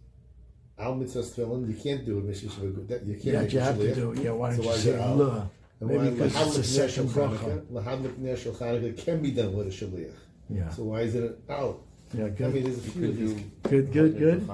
al 0.79 0.95
mitzvahs 0.95 1.35
tefillin. 1.35 1.67
You 1.67 1.75
can't 1.75 2.05
do 2.05 2.17
a 2.17 2.21
mishish 2.21 2.55
that 2.87 3.05
you 3.05 3.13
can't 3.13 3.25
yeah, 3.25 3.41
make 3.41 3.53
you 3.53 3.59
have 3.59 3.77
to 3.77 3.83
shliach. 3.83 3.95
do. 4.15 4.21
Yeah, 4.23 4.31
why 4.31 4.49
don't 4.55 4.59
why 4.65 4.71
you 4.71 4.77
is 4.77 4.83
say 4.83 4.91
it 4.91 4.99
la? 5.17 5.45
Maybe 5.81 6.09
because 6.11 6.57
it's 6.57 6.57
a 6.57 6.81
l'pnei 6.81 6.89
second 6.89 7.09
bracha. 7.09 7.37
Chanukah- 7.37 7.65
lahad 7.71 8.03
l'pnei 8.03 8.37
shel 8.37 8.53
Chanukah 8.53 8.97
can 9.05 9.21
be 9.21 9.31
done 9.31 9.53
with 9.53 9.67
a 9.67 9.69
shliach. 9.69 10.13
Yeah, 10.49 10.69
So 10.69 10.83
why 10.83 11.01
is 11.01 11.15
it 11.15 11.23
an 11.23 11.35
al? 11.49 11.79
yeah, 12.13 12.23
I 12.23 12.27
mean, 12.27 12.35
good, 12.35 12.65
there's 12.65 12.77
a 12.77 12.81
few 12.81 13.01
Could 13.01 13.09
of 13.09 13.17
these. 13.17 13.33
good, 13.63 13.91
good, 13.93 14.17
good. 14.17 14.49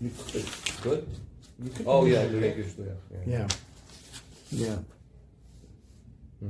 You 0.00 0.10
could. 0.10 0.44
Good. 0.82 1.08
You 1.62 1.70
could 1.70 1.86
Oh 1.86 2.04
yeah, 2.06 2.24
you 2.24 2.36
make 2.40 2.56
your 2.56 2.66
shliach. 2.66 2.96
Yeah. 3.26 3.48
Yeah, 4.50 4.76
yeah. 6.40 6.48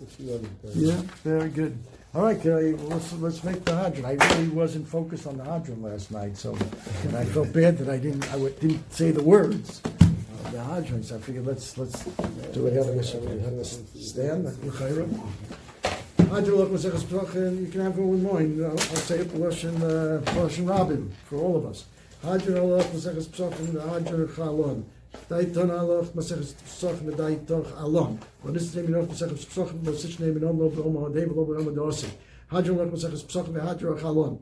A 0.00 0.06
few 0.06 0.34
other 0.34 0.46
things. 0.62 0.76
Yeah, 0.76 1.00
very 1.24 1.48
good. 1.48 1.76
All 2.14 2.22
right, 2.22 2.40
can 2.40 2.52
I, 2.52 2.60
let's 2.94 3.12
let's 3.14 3.44
make 3.44 3.64
the 3.64 3.74
hadron. 3.76 4.04
I 4.04 4.12
really 4.12 4.48
wasn't 4.48 4.88
focused 4.88 5.26
on 5.26 5.36
the 5.36 5.44
hadron 5.44 5.82
last 5.82 6.10
night, 6.10 6.36
so 6.36 6.56
and 7.04 7.16
I 7.16 7.24
felt 7.24 7.52
bad 7.52 7.78
that 7.78 7.88
I 7.88 7.98
didn't 7.98 8.26
I 8.28 8.32
w- 8.32 8.54
didn't 8.60 8.90
say 8.92 9.10
the 9.10 9.22
words 9.22 9.80
of 9.84 10.52
the 10.52 10.62
hadron. 10.62 11.02
So 11.02 11.16
I 11.16 11.18
figured 11.20 11.46
let's 11.46 11.76
let's 11.76 12.04
do 12.52 12.66
it. 12.66 12.72
Have 12.74 12.86
this 12.86 13.82
stand. 14.00 14.46
Hadron 16.30 16.56
look 16.56 16.70
Maseches 16.70 17.04
Pesachim. 17.04 17.60
You 17.60 17.66
can 17.68 17.80
have 17.82 17.98
it 17.98 18.02
with 18.02 18.22
mine. 18.22 18.62
I'll, 18.64 18.70
I'll 18.72 18.78
say 18.78 19.18
it 19.18 19.30
Russian 19.34 19.82
uh, 19.82 20.22
Russian 20.36 20.66
Rabin 20.66 21.12
for 21.26 21.36
all 21.36 21.56
of 21.56 21.66
us. 21.66 21.86
Hadron 22.22 22.64
look 22.64 22.86
Maseches 22.86 23.26
Pesachim. 23.28 23.72
The 23.72 23.82
hadron 23.82 24.28
Chalon. 24.28 24.84
Daiton 25.28 25.70
alach 25.70 26.10
Maseches. 26.14 26.54
The 27.04 27.12
Daiton 27.12 27.64
Alon. 27.78 28.18
What 28.42 28.56
is 28.56 28.72
the 28.72 28.82
name 28.82 28.94
of 28.94 29.08
Maseches 29.08 29.46
Pesachim? 29.46 29.84
The 29.84 29.96
such 29.96 30.20
name 30.20 30.36
in 30.36 30.44
Om 30.44 30.58
Lob 30.58 30.78
Om 30.78 30.94
Hadev 30.94 31.34
Lob 31.34 31.50
Om 31.50 31.74
Dosi. 31.74 32.10
Hadron 32.50 32.76
look 32.78 32.92
Maseches. 32.92 33.26
The 33.26 33.60
hadron 33.60 33.98
Chalon. 33.98 34.38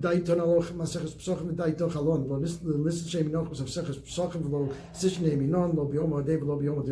Daiton 0.00 0.40
alach 0.40 0.72
Maseches 0.72 1.14
Pesachim. 1.14 1.54
Daiton 1.54 1.90
Chalon. 1.90 2.28
Lo 2.28 2.36
listen 2.36 2.66
the 2.66 2.76
listen 2.76 3.08
shame 3.08 3.26
in 3.26 3.32
Maseches 3.32 3.98
Pesachim. 3.98 4.50
Lo 4.50 4.72
such 4.92 5.20
name 5.20 5.40
in 5.40 5.54
Om 5.54 5.76
Lob 5.76 5.96
Om 5.96 6.22
Hadev 6.22 6.42
Lob 6.42 6.60
Om 6.60 6.84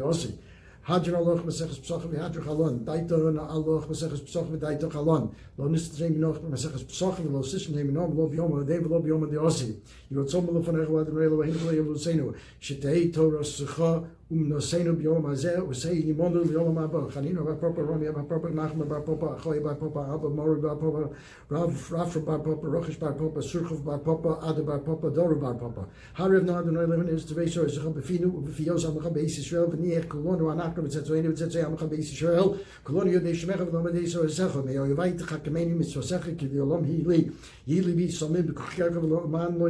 Hadron 0.84 1.14
aloch 1.14 1.44
maseches 1.44 1.78
pesachim 1.78 2.10
v'hadron 2.10 2.44
chalon. 2.44 2.84
Daiton 2.84 3.38
aloch 3.38 3.86
maseches 3.86 4.20
pesachim 4.26 4.58
v'daiton 4.58 4.90
chalon. 4.90 5.32
Lo 5.56 5.68
nistzreim 5.68 6.14
minoch 6.16 6.42
maseches 6.42 6.82
pesachim 6.82 7.26
v'lo 7.30 7.42
sishon 7.44 7.74
heim 7.74 7.86
minom 7.92 8.16
lo 8.16 8.28
b'yom 8.28 8.50
ha'dei 8.58 8.80
v'lo 8.80 9.00
b'yom 9.00 9.20
ha'deosi. 9.22 9.76
Yirotzom 10.10 10.48
lefanecha 10.50 10.90
v'adon 10.90 11.14
reilo 11.14 11.36
v'hin 11.38 11.54
v'lo 11.54 11.72
yevlusenu. 11.72 12.34
Shetei 12.60 13.12
Torah 13.14 13.44
secha 14.32 14.40
umnosenu 14.40 14.96
b'yom 14.96 15.26
hazeh 15.26 15.60
v'sei 15.68 16.06
yimonu 16.06 16.44
b'yom 16.44 16.76
ha'abah. 16.76 17.10
Chanino 17.12 17.44
v'apropa 17.44 17.82
Romi 17.82 18.06
v'apropa 18.06 18.48
Nachman 18.50 18.88
v'apropa 18.88 19.36
Achoy 19.36 19.60
v'apropa 19.60 20.14
Abba 20.14 20.28
Mori 20.28 20.60
v'apropa 20.60 21.10
Rav 21.50 21.90
Rafra 21.90 22.24
v'apropa 22.26 22.66
Rochesh 22.66 22.98
v'apropa 22.98 23.42
Surchov 23.42 23.82
v'apropa 23.84 24.38
Ada 24.42 24.62
v'apropa 24.62 25.10
Doru 25.10 25.36
v'apropa. 25.38 25.86
Harev 26.16 26.44
no 26.44 26.58
Adonai 26.58 26.86
Levin 26.86 27.08
is 27.08 27.24
to 27.24 27.34
Vesor 27.34 27.68
Zecha 27.68 27.92
b'finu 27.92 28.42
v'fiyos 28.42 28.84
amacha 28.86 29.10
beis 29.10 29.36
Yisrael 29.38 29.70
v'niech 29.70 30.08
kolonu 30.08 30.50
anachnu 30.50 30.82
v'tzetzoinu 30.84 31.32
v'tzetzoi 31.32 31.64
amacha 31.66 31.86
beis 31.86 32.10
Yisrael 32.12 32.56
kolonu 32.84 33.12
yodei 33.12 33.34
shemecha 33.34 33.64
v'lo 33.64 33.82
medei 33.82 34.06
so 34.06 34.26
Zecha 34.26 34.62
me'o 34.64 34.86
yovai 34.86 35.16
tchakemeni 35.16 35.74
mitzvosecha 35.74 36.36
ki 36.36 36.46
v'yolom 36.48 36.84
hi 36.84 37.04
li 37.04 37.30
yi 37.66 37.80
li 37.80 37.92
vi 37.92 38.10
somim 38.10 38.46
b'kuchkecha 38.46 38.98
v'lo 38.98 39.28
man 39.28 39.58
lo 39.58 39.68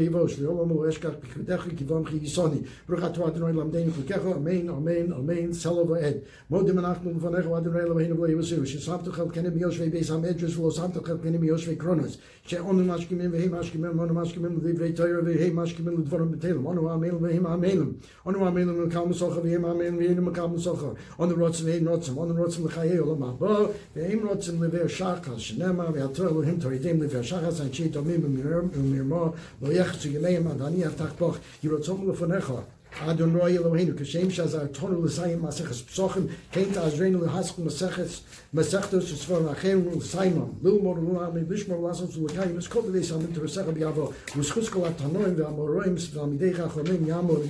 eshkach 0.86 1.18
b'kudecha 1.20 1.68
ki 1.68 1.84
chi 1.84 2.18
yisoni 2.22 2.64
bruch 2.86 3.04
atu 3.04 3.24
Adonai 3.24 3.52
lamdeinu 3.52 3.92
kukecha 3.92 4.38
amen 4.52 4.68
amen 4.68 5.12
amen 5.12 5.52
selo 5.52 5.84
v'ed 5.84 6.22
modim 6.50 6.78
anachnu 6.78 7.14
v'fanecha 7.14 7.56
Adonai 7.56 7.84
Eloheinu 7.86 8.14
v'lo 8.14 8.28
yivosu 8.28 8.64
shesamtu 8.66 9.12
chel 9.12 9.28
kenem 9.30 9.58
yoshvei 9.58 9.90
beis 9.90 10.08
hamedrus 10.10 10.54
v'lo 10.56 10.70
samtu 10.70 11.04
chel 11.04 11.18
kenem 11.18 11.42
yoshvei 11.42 11.76
kronos 11.76 12.18
she'onu 12.46 12.84
mashkimim 12.84 13.30
v'hei 13.32 13.48
mashkimim 13.48 13.98
onu 13.98 14.12
mashkimim 14.12 14.60
l'divrei 14.60 14.94
Torah 14.94 15.22
v'hei 15.22 15.52
mashkimim 15.52 15.94
l'dvorim 16.02 16.30
b'telim 16.34 16.66
onu 16.66 16.88
amelim 16.88 17.18
v'hei 17.24 17.40
amelim 17.54 17.96
onu 18.26 18.44
amelim 18.44 18.84
l'kal 18.86 19.06
musocha 19.06 19.40
v'hei 19.40 19.56
amelim 19.56 19.96
v'hei 19.98 20.14
l'kal 20.14 20.48
musocha 20.48 20.90
onu 21.18 21.34
rotzim 21.34 21.66
v'hei 21.66 21.86
rotzim 21.86 22.18
onu 22.18 22.32
rotzim 22.36 22.66
l'chayei 22.66 23.00
olam 23.00 23.22
haba 23.22 23.70
v'hei 23.96 24.20
rotzim 24.20 24.60
l'vei 24.60 24.88
shachas 24.88 25.40
shenema 25.46 25.86
v'yator 25.94 26.28
Elohim 26.30 26.58
toridem 26.60 27.00
l'vei 27.00 27.24
shachas 27.30 27.60
anshei 27.64 27.90
tomim 27.90 28.22
u'mirmo 28.28 29.34
lo 29.62 29.68
yechzu 29.72 30.08
yemeim 30.14 30.46
adani 30.52 30.84
atach 30.84 31.16
boch 31.18 31.36
yirotzom 31.62 31.98
l'fonecha 32.08 32.60
Adonai 33.00 33.56
Eloheinu, 33.56 33.94
kashem 33.94 34.30
shazar 34.30 34.68
tonu 34.68 35.02
l'sayim 35.02 35.40
maseches 35.40 35.82
psochim, 35.82 36.28
kein 36.52 36.70
ta'azreinu 36.72 37.24
l'haskel 37.24 37.64
maseches, 37.64 38.20
masechtos 38.54 39.10
v'sfor 39.10 39.48
acheru 39.50 39.96
l'saymam, 39.96 40.54
lilmor 40.62 40.98
l'ami 41.00 41.40
lishmor 41.48 41.80
l'asam 41.80 42.06
l'kayim, 42.08 42.58
eskol 42.58 42.82
v'dei 42.82 43.02
samim 43.02 43.32
t'vesecha 43.32 43.72
b'yavo, 43.72 44.12
v'schus 44.36 44.70
kol 44.70 44.84
atanoim 44.84 45.34
v'amoroim 45.34 45.96
v'amidecha 45.96 46.68
chomim 46.68 47.06
yamor, 47.06 47.40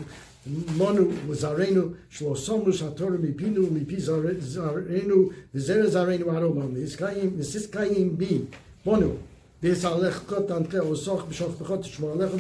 monu 0.79 1.11
l'zarenu, 1.29 1.97
shlo 2.09 2.37
somus 2.37 2.81
ha'torah 2.81 3.19
mipinu, 3.19 3.69
mipi 3.69 4.01
zarenu, 4.01 5.33
v'zer 5.53 5.87
zarenu 5.91 6.25
v'iskayim, 6.25 7.37
v'siskayim 7.37 8.17
bi, 8.17 8.47
monu, 8.87 9.19
ויסלח 9.64 10.24
קוט 10.28 10.52
אנטה 10.52 10.80
אוסוך 10.80 11.24
בשוך 11.30 11.62
בחוט 11.62 11.84
שמור 11.84 12.16
לך 12.16 12.32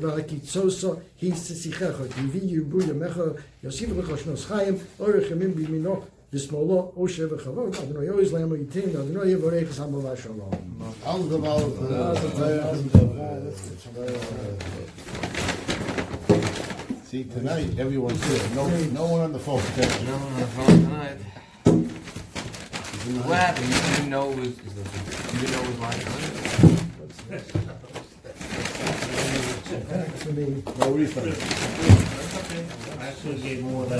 והקיצוסו 0.00 0.94
היא 1.22 1.34
שיחך 1.34 2.00
תביא 2.08 2.40
ירבו 2.44 2.80
ימך 2.80 3.20
יוסיף 3.64 3.90
לך 3.98 4.18
שנוס 4.18 4.44
חיים 4.44 4.74
אורך 5.00 5.30
ימים 5.30 5.54
בימינו 5.54 6.02
ושמאלו 6.32 6.92
אושר 6.96 7.28
וכבוד 7.30 7.74
אדוני 7.74 8.06
יויז 8.06 8.32
להם 8.32 8.54
ייתן 8.54 9.00
אדוני 9.00 9.30
יבורך 9.30 9.72
סמו 9.72 10.02
ושלום 10.12 10.50
Al 11.04 11.22
gewalt. 11.30 11.76
See, 17.10 17.24
tonight 17.24 17.78
everyone's 17.78 18.22
here. 18.28 18.48
No, 18.54 18.64
no 19.00 19.04
one 19.06 19.20
on 19.26 19.32
the 19.32 19.38
phone. 19.38 19.62
No, 20.08 20.14
on 20.14 20.40
the 20.40 20.46
phone 20.56 20.78
tonight. 20.84 21.18
What 23.01 23.39
happened? 23.39 23.65
You 23.65 23.73
didn't 23.73 24.09
know 24.11 24.31
it 24.31 24.37
was. 24.37 24.47
You 24.47 24.53
didn't 25.41 25.53
know 25.53 25.61
it 25.61 25.67
was 25.69 25.79
my 25.79 25.89
time. 25.89 26.21
for 30.21 30.31
me 30.33 30.61
No 30.77 30.91
refund. 30.91 31.33
I 32.99 33.07
actually 33.07 33.41
gave 33.41 33.63
more 33.63 33.85
than. 33.87 33.97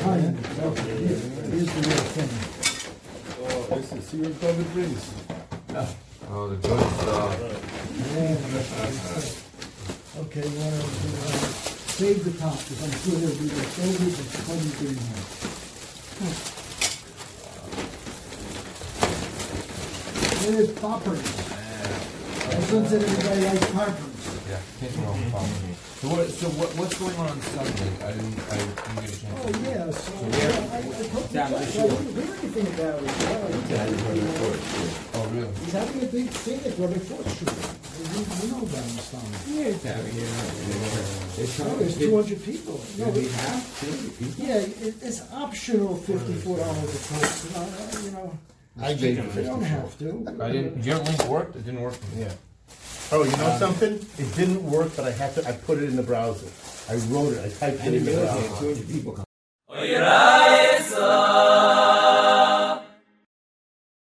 kind 0.00 0.36
here's 0.36 1.72
the 1.72 1.80
real 1.80 2.04
thing 2.12 2.28
Oh, 3.40 3.74
this 3.74 3.92
is 3.92 4.04
see 4.04 4.20
what 4.20 4.38
David 4.38 4.68
brings. 4.74 5.02
Oh, 6.28 6.48
the 6.48 6.56
good 6.56 6.80
stuff. 7.00 7.32
okay 10.20 10.46
one 10.60 10.74
of 10.76 10.84
save 11.88 12.20
the 12.22 12.32
top 12.32 12.58
because 12.58 12.80
I'm 12.84 12.92
sure 13.00 13.16
there'll 13.18 13.38
be 13.38 13.48
leftovers 13.48 14.18
of 14.20 14.26
fun 14.44 14.60
getting 14.78 15.00
hmm. 16.18 16.61
Home 20.42 20.54
There's 20.54 20.72
poppers. 20.72 21.22
Son 22.68 22.86
said 22.86 23.02
everybody 23.02 23.40
likes 23.44 23.70
poppers. 23.72 24.08
Yeah, 24.48 24.58
take 24.80 24.96
me 24.98 25.04
off 25.06 25.18
the 25.18 25.30
phone. 25.30 25.48
So 26.02 26.08
what? 26.08 26.28
So 26.28 26.48
what? 26.58 26.68
What's 26.76 26.98
going 26.98 27.16
on 27.16 27.40
Sunday? 27.40 27.90
I 28.02 28.10
didn't. 28.12 28.34
I 28.50 28.58
didn't 28.58 28.74
get 28.98 29.06
a 29.06 29.16
chance. 29.22 29.38
Oh, 29.38 29.54
yeah, 29.62 29.86
so, 29.92 30.12
I, 30.72 30.82
I 30.82 31.06
told 31.14 31.30
you, 31.30 31.40
I 31.40 31.48
didn't 31.62 32.10
hear 32.12 32.34
anything 32.42 32.66
about 32.74 32.98
it. 32.98 33.10
Oh, 35.14 35.30
really? 35.32 35.54
He's 35.62 35.72
having 35.72 36.02
a 36.02 36.06
big 36.10 36.28
thing 36.28 36.60
at 36.66 36.74
Robert 36.78 37.06
Ford 37.06 37.26
Street. 37.30 37.54
You, 38.02 38.26
you 38.42 38.46
know 38.50 38.66
about 38.66 38.82
him, 38.82 38.98
Stan. 38.98 39.22
Oh, 41.62 41.76
there's 41.78 41.96
two 41.96 42.14
hundred 42.16 42.42
people. 42.42 42.80
No, 42.98 43.06
we 43.14 43.28
have 43.28 43.62
Yeah, 44.38 44.58
it, 44.58 44.94
it's 45.00 45.22
optional 45.32 45.96
fifty-four 45.96 46.58
dollars 46.58 46.82
a 46.82 47.14
person, 47.14 47.54
uh, 47.54 47.68
you 48.02 48.10
know, 48.10 48.38
I 48.80 48.94
gave 48.94 49.18
you 49.18 49.24
you 49.24 49.30
fifty. 49.30 49.48
don't 49.48 49.62
have 49.62 49.98
to. 49.98 50.36
I 50.40 50.50
didn't. 50.50 50.84
Your 50.84 50.98
link 50.98 51.24
worked. 51.26 51.56
It 51.56 51.64
didn't 51.64 51.80
work 51.80 51.94
for 51.94 52.16
me. 52.16 52.22
Yeah. 52.22 52.32
Oh, 53.12 53.24
you 53.24 53.36
know 53.36 53.52
um, 53.52 53.58
something? 53.58 53.94
It 54.18 54.34
didn't 54.36 54.62
work, 54.64 54.96
but 54.96 55.04
I 55.04 55.10
had 55.10 55.34
to. 55.34 55.46
I 55.46 55.52
put 55.52 55.78
it 55.78 55.84
in 55.84 55.96
the 55.96 56.02
browser. 56.02 56.48
I 56.88 56.96
wrote 57.12 57.34
it. 57.34 57.44
I 57.44 57.48
typed 57.50 57.84
it 57.84 57.94
in 57.94 58.04
the 58.04 58.12
browser. 58.12 58.48
Two 58.58 58.72
hundred 58.72 58.88
people 58.88 59.12
come. 59.12 59.24
Oh, 59.68 59.74
Oira 59.74 60.51